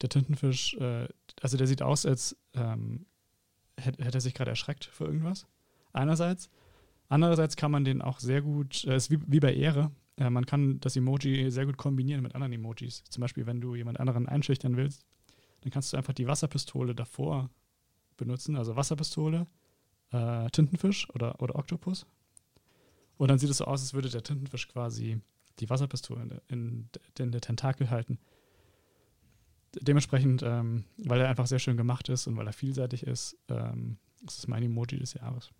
[0.00, 1.08] der Tintenfisch, äh,
[1.40, 3.06] also der sieht aus, als ähm,
[3.78, 5.46] hätte, hätte er sich gerade erschreckt vor irgendwas.
[5.92, 6.50] Einerseits.
[7.08, 10.46] Andererseits kann man den auch sehr gut, äh, ist wie, wie bei Ehre, äh, man
[10.46, 13.04] kann das Emoji sehr gut kombinieren mit anderen Emojis.
[13.04, 15.04] Zum Beispiel, wenn du jemand anderen einschüchtern willst,
[15.60, 17.50] dann kannst du einfach die Wasserpistole davor
[18.16, 19.46] benutzen, also Wasserpistole,
[20.10, 22.06] äh, Tintenfisch oder, oder Oktopus.
[23.16, 25.20] Und dann sieht es so aus, als würde der Tintenfisch quasi
[25.60, 26.88] die Wasserpistole in, in,
[27.18, 28.18] in der Tentakel halten.
[29.80, 33.98] Dementsprechend, ähm, weil er einfach sehr schön gemacht ist und weil er vielseitig ist, ähm,
[34.26, 35.50] ist es mein Emoji des Jahres.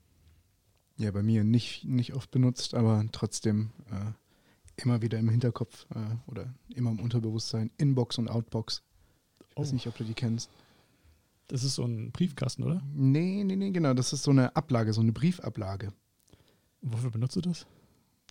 [1.03, 6.30] Ja, bei mir nicht, nicht oft benutzt, aber trotzdem äh, immer wieder im Hinterkopf äh,
[6.30, 7.70] oder immer im Unterbewusstsein.
[7.76, 8.82] Inbox und Outbox.
[9.50, 9.74] Ich weiß Oh.
[9.74, 10.48] nicht, ob du die kennst.
[11.48, 12.80] Das ist so ein Briefkasten, oder?
[12.94, 13.94] Nee, nee, nee, genau.
[13.94, 15.92] Das ist so eine Ablage, so eine Briefablage.
[16.82, 17.66] Wofür benutzt du das?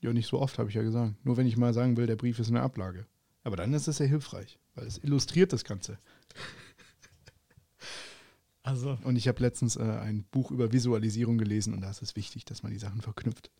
[0.01, 1.13] Ja, nicht so oft, habe ich ja gesagt.
[1.25, 3.05] Nur wenn ich mal sagen will, der Brief ist eine Ablage.
[3.43, 5.99] Aber dann ist es sehr hilfreich, weil es illustriert das Ganze.
[8.71, 12.15] Also, Und ich habe letztens äh, ein Buch über Visualisierung gelesen und da ist es
[12.15, 13.51] wichtig, dass man die Sachen verknüpft.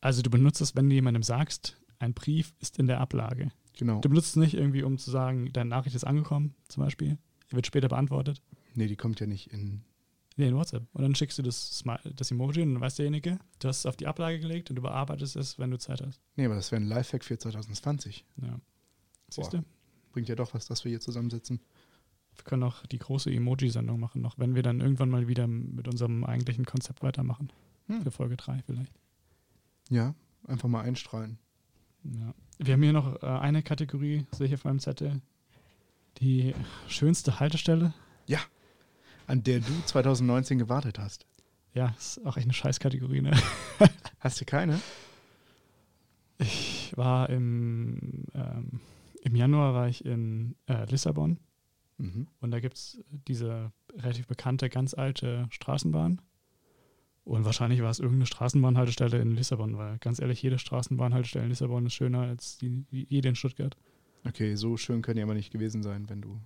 [0.00, 3.50] also du benutzt es, wenn du jemandem sagst, ein Brief ist in der Ablage.
[3.78, 4.00] Genau.
[4.00, 7.18] Du benutzt es nicht irgendwie, um zu sagen, deine Nachricht ist angekommen, zum Beispiel.
[7.50, 8.40] Die wird später beantwortet.
[8.74, 9.82] Nee, die kommt ja nicht in.
[10.36, 10.84] Nee, in WhatsApp.
[10.92, 11.82] Und dann schickst du das,
[12.16, 14.82] das Emoji und dann weiß derjenige, du hast es auf die Ablage gelegt und du
[14.82, 16.20] bearbeitest es, wenn du Zeit hast.
[16.36, 18.24] Nee, aber das wäre ein Lifehack für 2020.
[18.40, 18.58] Ja.
[19.28, 19.58] Siehst Boah.
[19.58, 19.64] du?
[20.12, 21.60] Bringt ja doch was, dass wir hier zusammensitzen.
[22.42, 25.86] Wir können auch die große Emoji-Sendung machen noch, wenn wir dann irgendwann mal wieder mit
[25.86, 27.52] unserem eigentlichen Konzept weitermachen.
[27.86, 28.02] Hm.
[28.02, 28.92] Für Folge 3 vielleicht.
[29.88, 30.16] Ja,
[30.48, 31.38] einfach mal einstrahlen.
[32.02, 32.34] Ja.
[32.58, 35.22] Wir haben hier noch äh, eine Kategorie, sehe ich auf meinem Zettel.
[36.18, 36.52] Die
[36.88, 37.94] schönste Haltestelle.
[39.28, 41.24] An der du 2019 gewartet hast.
[41.74, 43.30] Ja, ist auch echt eine Scheißkategorie, ne?
[44.18, 44.80] Hast du keine?
[46.38, 48.80] Ich war im, ähm,
[49.22, 51.38] im Januar war ich in äh, Lissabon
[52.02, 52.26] Mhm.
[52.40, 56.20] und da gibt es diese relativ bekannte, ganz alte Straßenbahn.
[57.24, 61.86] Und wahrscheinlich war es irgendeine Straßenbahnhaltestelle in Lissabon, weil ganz ehrlich, jede Straßenbahnhaltestelle in Lissabon
[61.86, 63.76] ist schöner als die, jede in Stuttgart.
[64.26, 66.40] Okay, so schön können die aber nicht gewesen sein, wenn du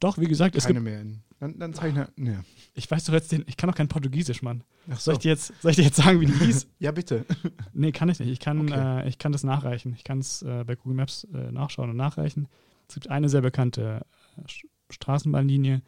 [0.00, 1.22] Doch, wie gesagt, es keine gibt, mehr in.
[1.40, 2.10] Dann, dann zeichne.
[2.16, 2.36] Nee.
[2.74, 4.62] ich weiß doch jetzt den, ich kann doch kein Portugiesisch, Mann.
[4.90, 6.66] Ach Soll ich dir jetzt, soll ich dir jetzt sagen, wie die hieß?
[6.78, 7.24] Ja, bitte.
[7.72, 8.28] Nee, kann ich nicht.
[8.28, 9.04] Ich kann, Okay.
[9.04, 9.94] äh, ich kann das nachreichen.
[9.94, 12.48] Ich kann es äh, bei Google Maps äh, nachschauen und nachreichen.
[12.88, 14.04] Es gibt eine sehr bekannte
[14.90, 15.82] Straßenbahnlinie.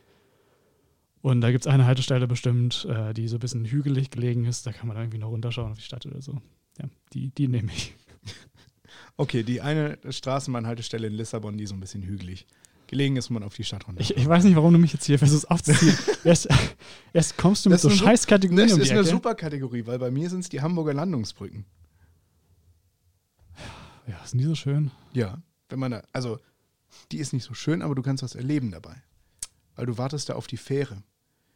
[1.22, 4.66] Und da gibt es eine Haltestelle bestimmt, äh, die so ein bisschen hügelig gelegen ist.
[4.66, 6.40] Da kann man irgendwie noch runterschauen auf die Stadt oder so.
[6.80, 7.94] Ja, die, die nehme ich.
[9.18, 12.46] Okay, die eine Straßenbahnhaltestelle in Lissabon, die so ein bisschen hügelig
[12.86, 14.00] gelegen ist, wo man auf die Stadt runter.
[14.00, 14.14] ich.
[14.16, 15.96] Ich weiß nicht, warum du mich jetzt hier versuchst aufzuziehen.
[16.24, 16.48] erst,
[17.14, 19.10] erst kommst du mit Das so Scheißkategorien das um ist die eine Ecke.
[19.10, 21.64] super Kategorie, weil bei mir sind es die Hamburger Landungsbrücken.
[24.06, 24.90] Ja, ist nie so schön.
[25.14, 26.38] Ja, wenn man da, also
[27.12, 29.02] die ist nicht so schön, aber du kannst was erleben dabei.
[29.74, 31.02] Weil du wartest da auf die Fähre.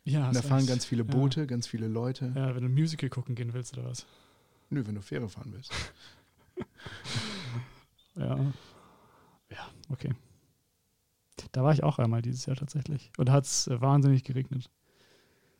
[0.04, 1.10] Ja, Und da fahren ganz viele Ja.
[1.10, 2.32] Boote, ganz viele Leute.
[2.34, 4.06] Ja, wenn du ein Musical gucken gehen willst oder was.
[4.70, 5.72] Nö, wenn du Fähre fahren willst.
[8.16, 8.36] Ja.
[9.50, 10.12] Ja, okay.
[11.52, 13.10] Da war ich auch einmal dieses Jahr tatsächlich.
[13.16, 14.70] Und da hat es äh, wahnsinnig geregnet.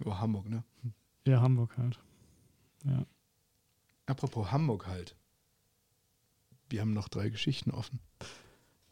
[0.05, 0.62] Oh, Hamburg, ne?
[1.26, 1.99] Ja, Hamburg halt.
[2.85, 3.07] Ja.
[4.07, 5.16] Apropos Hamburg halt.
[6.68, 8.01] Wir haben noch drei Geschichten offen.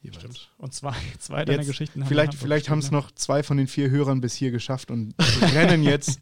[0.00, 0.48] Jeweils.
[0.58, 3.66] Und zwei, zwei deiner Jetzt, Geschichten haben Vielleicht, vielleicht haben es noch zwei von den
[3.66, 5.14] vier Hörern bis hier geschafft und
[5.54, 6.20] rennen jetzt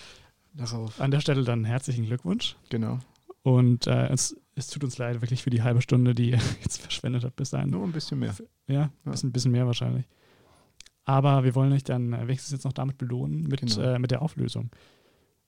[0.54, 1.00] darauf.
[1.00, 2.56] An der Stelle dann herzlichen Glückwunsch.
[2.70, 2.98] Genau.
[3.42, 6.80] Und äh, es, es tut uns leid wirklich für die halbe Stunde, die ihr jetzt
[6.80, 7.70] verschwendet habt bis dahin.
[7.70, 8.34] Nur ein bisschen mehr.
[8.68, 8.90] Ja, Ja.
[9.04, 10.06] ein bisschen, bisschen mehr wahrscheinlich.
[11.06, 13.80] Aber wir wollen euch dann äh, wenigstens jetzt noch damit belohnen, mit, Genau.
[13.80, 14.70] äh, mit der Auflösung.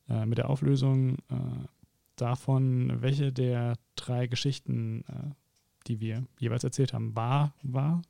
[0.08, 1.34] Äh, mit der Auflösung äh,
[2.16, 5.34] davon, welche der drei Geschichten, äh,
[5.88, 8.02] die wir jeweils erzählt haben, wahr war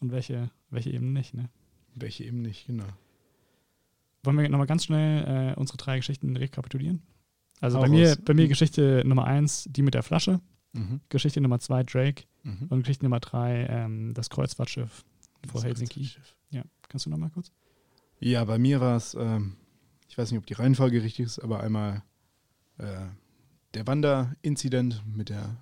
[0.00, 1.34] und welche, welche eben nicht.
[1.34, 1.48] Ne?
[1.94, 2.86] Welche eben nicht, genau.
[4.22, 7.02] Wollen wir nochmal ganz schnell äh, unsere drei Geschichten rekapitulieren?
[7.60, 10.40] Also Hau bei mir, bei mir Geschichte Nummer eins, die mit der Flasche.
[10.72, 11.00] Mhm.
[11.08, 12.24] Geschichte Nummer zwei, Drake.
[12.42, 12.66] Mhm.
[12.68, 15.04] Und Geschichte Nummer drei, ähm, das Kreuzfahrtschiff
[15.46, 16.00] vor Das Helsinki.
[16.00, 16.36] Kreuzfahrtschiff.
[16.50, 17.52] Ja, kannst du nochmal kurz?
[18.20, 19.56] Ja, bei mir war es, ähm,
[20.08, 22.02] ich weiß nicht, ob die Reihenfolge richtig ist, aber einmal
[22.78, 23.06] äh,
[23.74, 25.56] der Wanderinzident mit der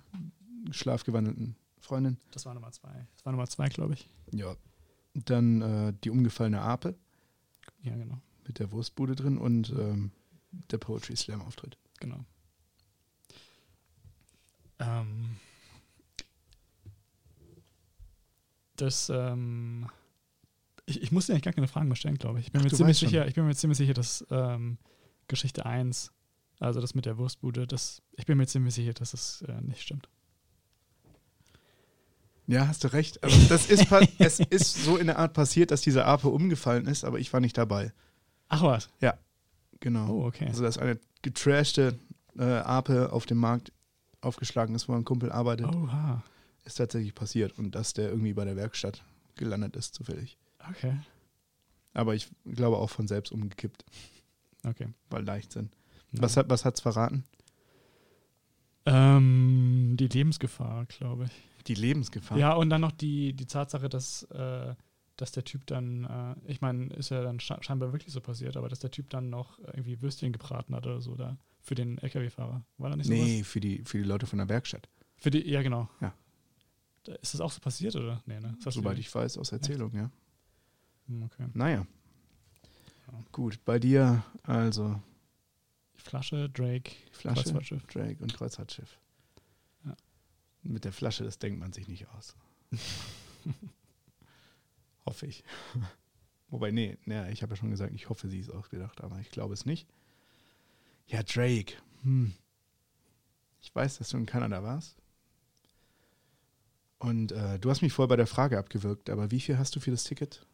[0.71, 2.17] schlafgewandelten Freundin.
[2.31, 3.07] Das war Nummer zwei.
[3.15, 4.07] Das war Nummer zwei, glaube ich.
[4.31, 4.55] Ja.
[5.13, 6.95] Dann äh, die umgefallene Ape
[7.81, 8.19] Ja, genau.
[8.45, 10.11] mit der Wurstbude drin und ähm,
[10.71, 11.77] der Poetry Slam Auftritt.
[11.99, 12.23] genau.
[14.79, 15.37] Ähm,
[18.75, 19.89] das, ähm,
[20.85, 22.47] ich, ich muss dir eigentlich gar keine Fragen mehr stellen, glaube ich.
[22.47, 23.09] Ich bin, Ach, mir ziemlich schon.
[23.09, 24.77] sicher, ich bin mir ziemlich sicher, dass ähm,
[25.27, 26.11] Geschichte 1,
[26.59, 29.81] also das mit der Wurstbude, das, ich bin mir ziemlich sicher, dass es äh, nicht
[29.81, 30.09] stimmt.
[32.47, 33.21] Ja, hast du recht.
[33.23, 33.87] Also das ist
[34.19, 37.39] es ist so in der Art passiert, dass diese Ape umgefallen ist, aber ich war
[37.39, 37.91] nicht dabei.
[38.49, 38.89] Ach was?
[39.79, 40.09] Genau.
[40.09, 40.47] Oh, okay.
[40.47, 41.99] Also dass eine getrashte
[42.37, 43.71] äh, Ape auf dem Markt
[44.21, 46.23] aufgeschlagen ist, wo ein Kumpel arbeitet, Oha.
[46.65, 49.03] ist tatsächlich passiert und dass der irgendwie bei der Werkstatt
[49.35, 50.37] gelandet ist, zufällig.
[50.69, 50.97] Okay.
[51.93, 53.85] Aber ich glaube auch von selbst umgekippt,
[54.65, 54.87] Okay.
[55.09, 55.69] weil Leichtsinn.
[56.11, 56.21] Ja.
[56.23, 57.23] Was hat was hat's verraten?
[58.87, 61.63] Ähm, die Lebensgefahr, glaube ich.
[61.67, 62.37] Die Lebensgefahr.
[62.37, 64.73] Ja, und dann noch die, die Tatsache, dass, äh,
[65.17, 68.55] dass der Typ dann, äh, ich meine, ist ja dann sche- scheinbar wirklich so passiert,
[68.55, 71.97] aber dass der Typ dann noch irgendwie Würstchen gebraten hat oder so da für den
[71.97, 72.63] LKW-Fahrer.
[72.77, 73.19] War da nicht sowas?
[73.19, 74.87] Nee, für die, für die Leute von der Werkstatt.
[75.17, 75.89] Für die, ja, genau.
[75.99, 76.13] Ja.
[77.21, 78.21] Ist das auch so passiert, oder?
[78.25, 78.55] Nee, ne?
[78.59, 80.09] Soweit ich weiß, aus Erzählung, ja.
[81.07, 81.47] Hm, Okay.
[81.53, 81.85] Naja.
[83.07, 83.23] Ja.
[83.31, 85.01] Gut, bei dir, also.
[85.97, 87.85] Flasche, Drake, Flasche, Kreuzfahrtschiff.
[87.87, 88.97] Drake und Kreuzfahrtschiff.
[89.85, 89.95] Ja.
[90.63, 92.35] Mit der Flasche, das denkt man sich nicht aus.
[95.05, 95.43] hoffe ich.
[96.49, 99.31] Wobei, nee, nee ich habe ja schon gesagt, ich hoffe, sie ist ausgedacht, aber ich
[99.31, 99.87] glaube es nicht.
[101.07, 101.73] Ja, Drake.
[102.03, 102.33] Hm.
[103.61, 104.95] Ich weiß, dass du in Kanada warst.
[106.99, 109.79] Und äh, du hast mich vorher bei der Frage abgewürgt, aber wie viel hast du
[109.79, 110.45] für das Ticket?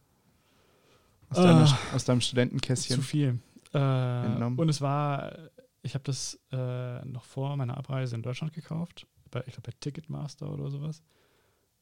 [1.29, 1.95] Aus, deiner, Ah.
[1.95, 2.95] aus deinem Studentenkästchen?
[2.95, 3.39] Zu viel.
[3.73, 5.37] Äh, und es war,
[5.81, 9.77] ich habe das äh, noch vor meiner Abreise in Deutschland gekauft, bei, ich glaube bei
[9.79, 11.01] Ticketmaster oder sowas.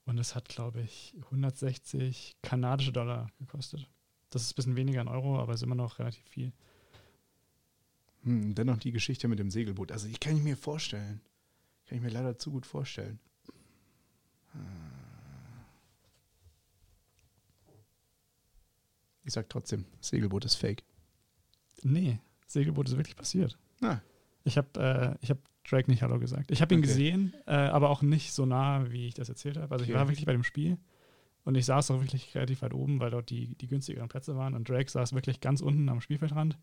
[0.05, 3.87] Und es hat, glaube ich, 160 kanadische Dollar gekostet.
[4.29, 6.53] Das ist ein bisschen weniger in Euro, aber ist immer noch relativ viel.
[8.23, 9.91] Hm, dennoch die Geschichte mit dem Segelboot.
[9.91, 11.21] Also, ich kann ich mir vorstellen.
[11.85, 13.19] Kann ich mir leider zu gut vorstellen.
[19.23, 20.83] Ich sag trotzdem, Segelboot ist fake.
[21.84, 23.57] Nee, Segelboot ist wirklich passiert.
[23.82, 23.99] Ah.
[24.43, 25.38] Ich habe äh, ich hab
[25.69, 26.51] Drake nicht Hallo gesagt.
[26.51, 26.88] Ich habe ihn Okay.
[26.88, 29.71] gesehen, äh, aber auch nicht so nah, wie ich das erzählt habe.
[29.73, 29.91] Also Okay.
[29.93, 30.77] ich war wirklich bei dem Spiel
[31.45, 34.53] und ich saß auch wirklich relativ weit oben, weil dort die, die günstigeren Plätze waren
[34.55, 36.57] und Drake saß wirklich ganz unten am Spielfeldrand.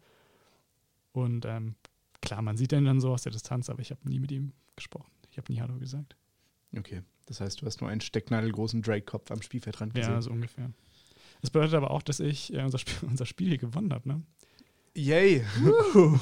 [1.13, 1.75] Und ähm,
[2.21, 4.53] klar, man sieht den dann so aus der Distanz, aber ich habe nie mit ihm
[4.77, 5.11] gesprochen.
[5.31, 6.17] Ich habe nie Hallo gesagt.
[6.77, 7.03] Okay.
[7.27, 10.13] Das heißt, du hast nur einen stecknadelgroßen Drake-Kopf am Spielfeldrand gesehen.
[10.13, 10.71] Ja, so ungefähr.
[11.41, 14.09] Das bedeutet aber auch, dass ich äh, unser, Spiel, unser Spiel hier gewonnen habe.
[14.09, 14.23] Ne?
[14.99, 15.45] Yay!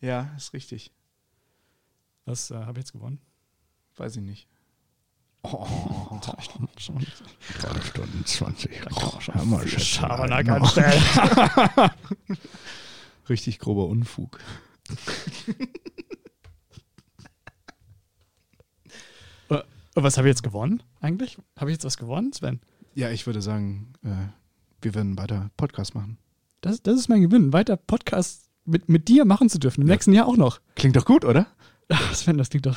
[0.00, 0.92] ja, ist richtig.
[2.26, 3.20] Was äh, habe ich jetzt gewonnen?
[3.96, 4.46] Weiß ich nicht.
[5.42, 7.04] Drei Stunden schon.
[7.60, 8.82] Drei Stunden 20.
[8.82, 9.66] Da kann man schon Hammer.
[9.66, 11.02] Schabernack anstellen.
[13.28, 14.38] Richtig grober Unfug.
[19.48, 19.58] Und
[19.96, 21.36] was habe ich jetzt gewonnen eigentlich?
[21.56, 22.60] Habe ich jetzt was gewonnen, Sven?
[22.94, 24.28] Ja, ich würde sagen, äh,
[24.82, 26.18] wir werden weiter Podcast machen.
[26.60, 29.82] Das, das ist mein Gewinn, weiter Podcast mit, mit dir machen zu dürfen.
[29.82, 29.94] Im Ja.
[29.94, 30.60] nächsten Jahr auch noch.
[30.74, 31.46] Klingt doch gut, oder?
[31.88, 32.76] Ach, Sven, das klingt doch.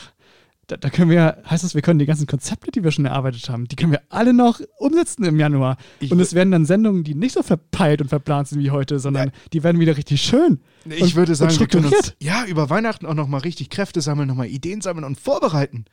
[0.67, 3.49] Da, da können wir, heißt das, wir können die ganzen Konzepte, die wir schon erarbeitet
[3.49, 5.75] haben, die können wir alle noch umsetzen im Januar.
[5.99, 8.99] Ich und es werden dann Sendungen, die nicht so verpeilt und verplant sind wie heute,
[8.99, 10.61] sondern die werden wieder richtig schön.
[10.85, 14.27] Ich Und- würde sagen, wir können uns ja über Weihnachten auch nochmal richtig Kräfte sammeln,
[14.29, 15.85] nochmal Ideen sammeln und vorbereiten.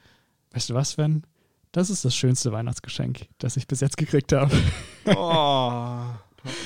[0.53, 1.24] Weißt du was, Sven?
[1.72, 4.55] Das ist das schönste Weihnachtsgeschenk, das ich bis jetzt gekriegt habe.
[5.07, 5.99] Oh,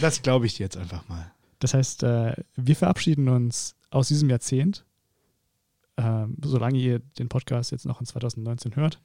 [0.01, 1.33] das glaube ich dir jetzt einfach mal.
[1.59, 4.85] Das heißt, äh, wir verabschieden uns aus diesem Jahrzehnt,
[5.97, 9.01] ähm, solange ihr den Podcast jetzt noch in 2019 hört.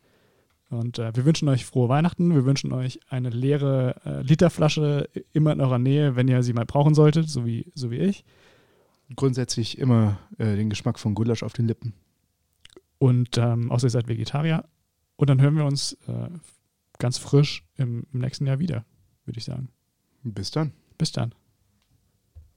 [0.70, 2.34] Und äh, wir wünschen euch frohe Weihnachten.
[2.34, 6.66] Wir wünschen euch eine leere äh, Literflasche immer in eurer Nähe, wenn ihr sie mal
[6.66, 8.26] brauchen solltet, so wie, so wie ich.
[9.16, 11.94] Grundsätzlich immer den Geschmack von Gulasch auf den Lippen.
[12.98, 14.66] Und ähm, außer ihr seid Vegetarier.
[15.16, 16.30] Und dann hören wir uns äh,
[16.98, 18.84] ganz frisch im, im nächsten Jahr wieder,
[19.26, 19.70] würde ich sagen.
[20.24, 20.74] Bis dann.
[20.98, 21.34] Bis dann.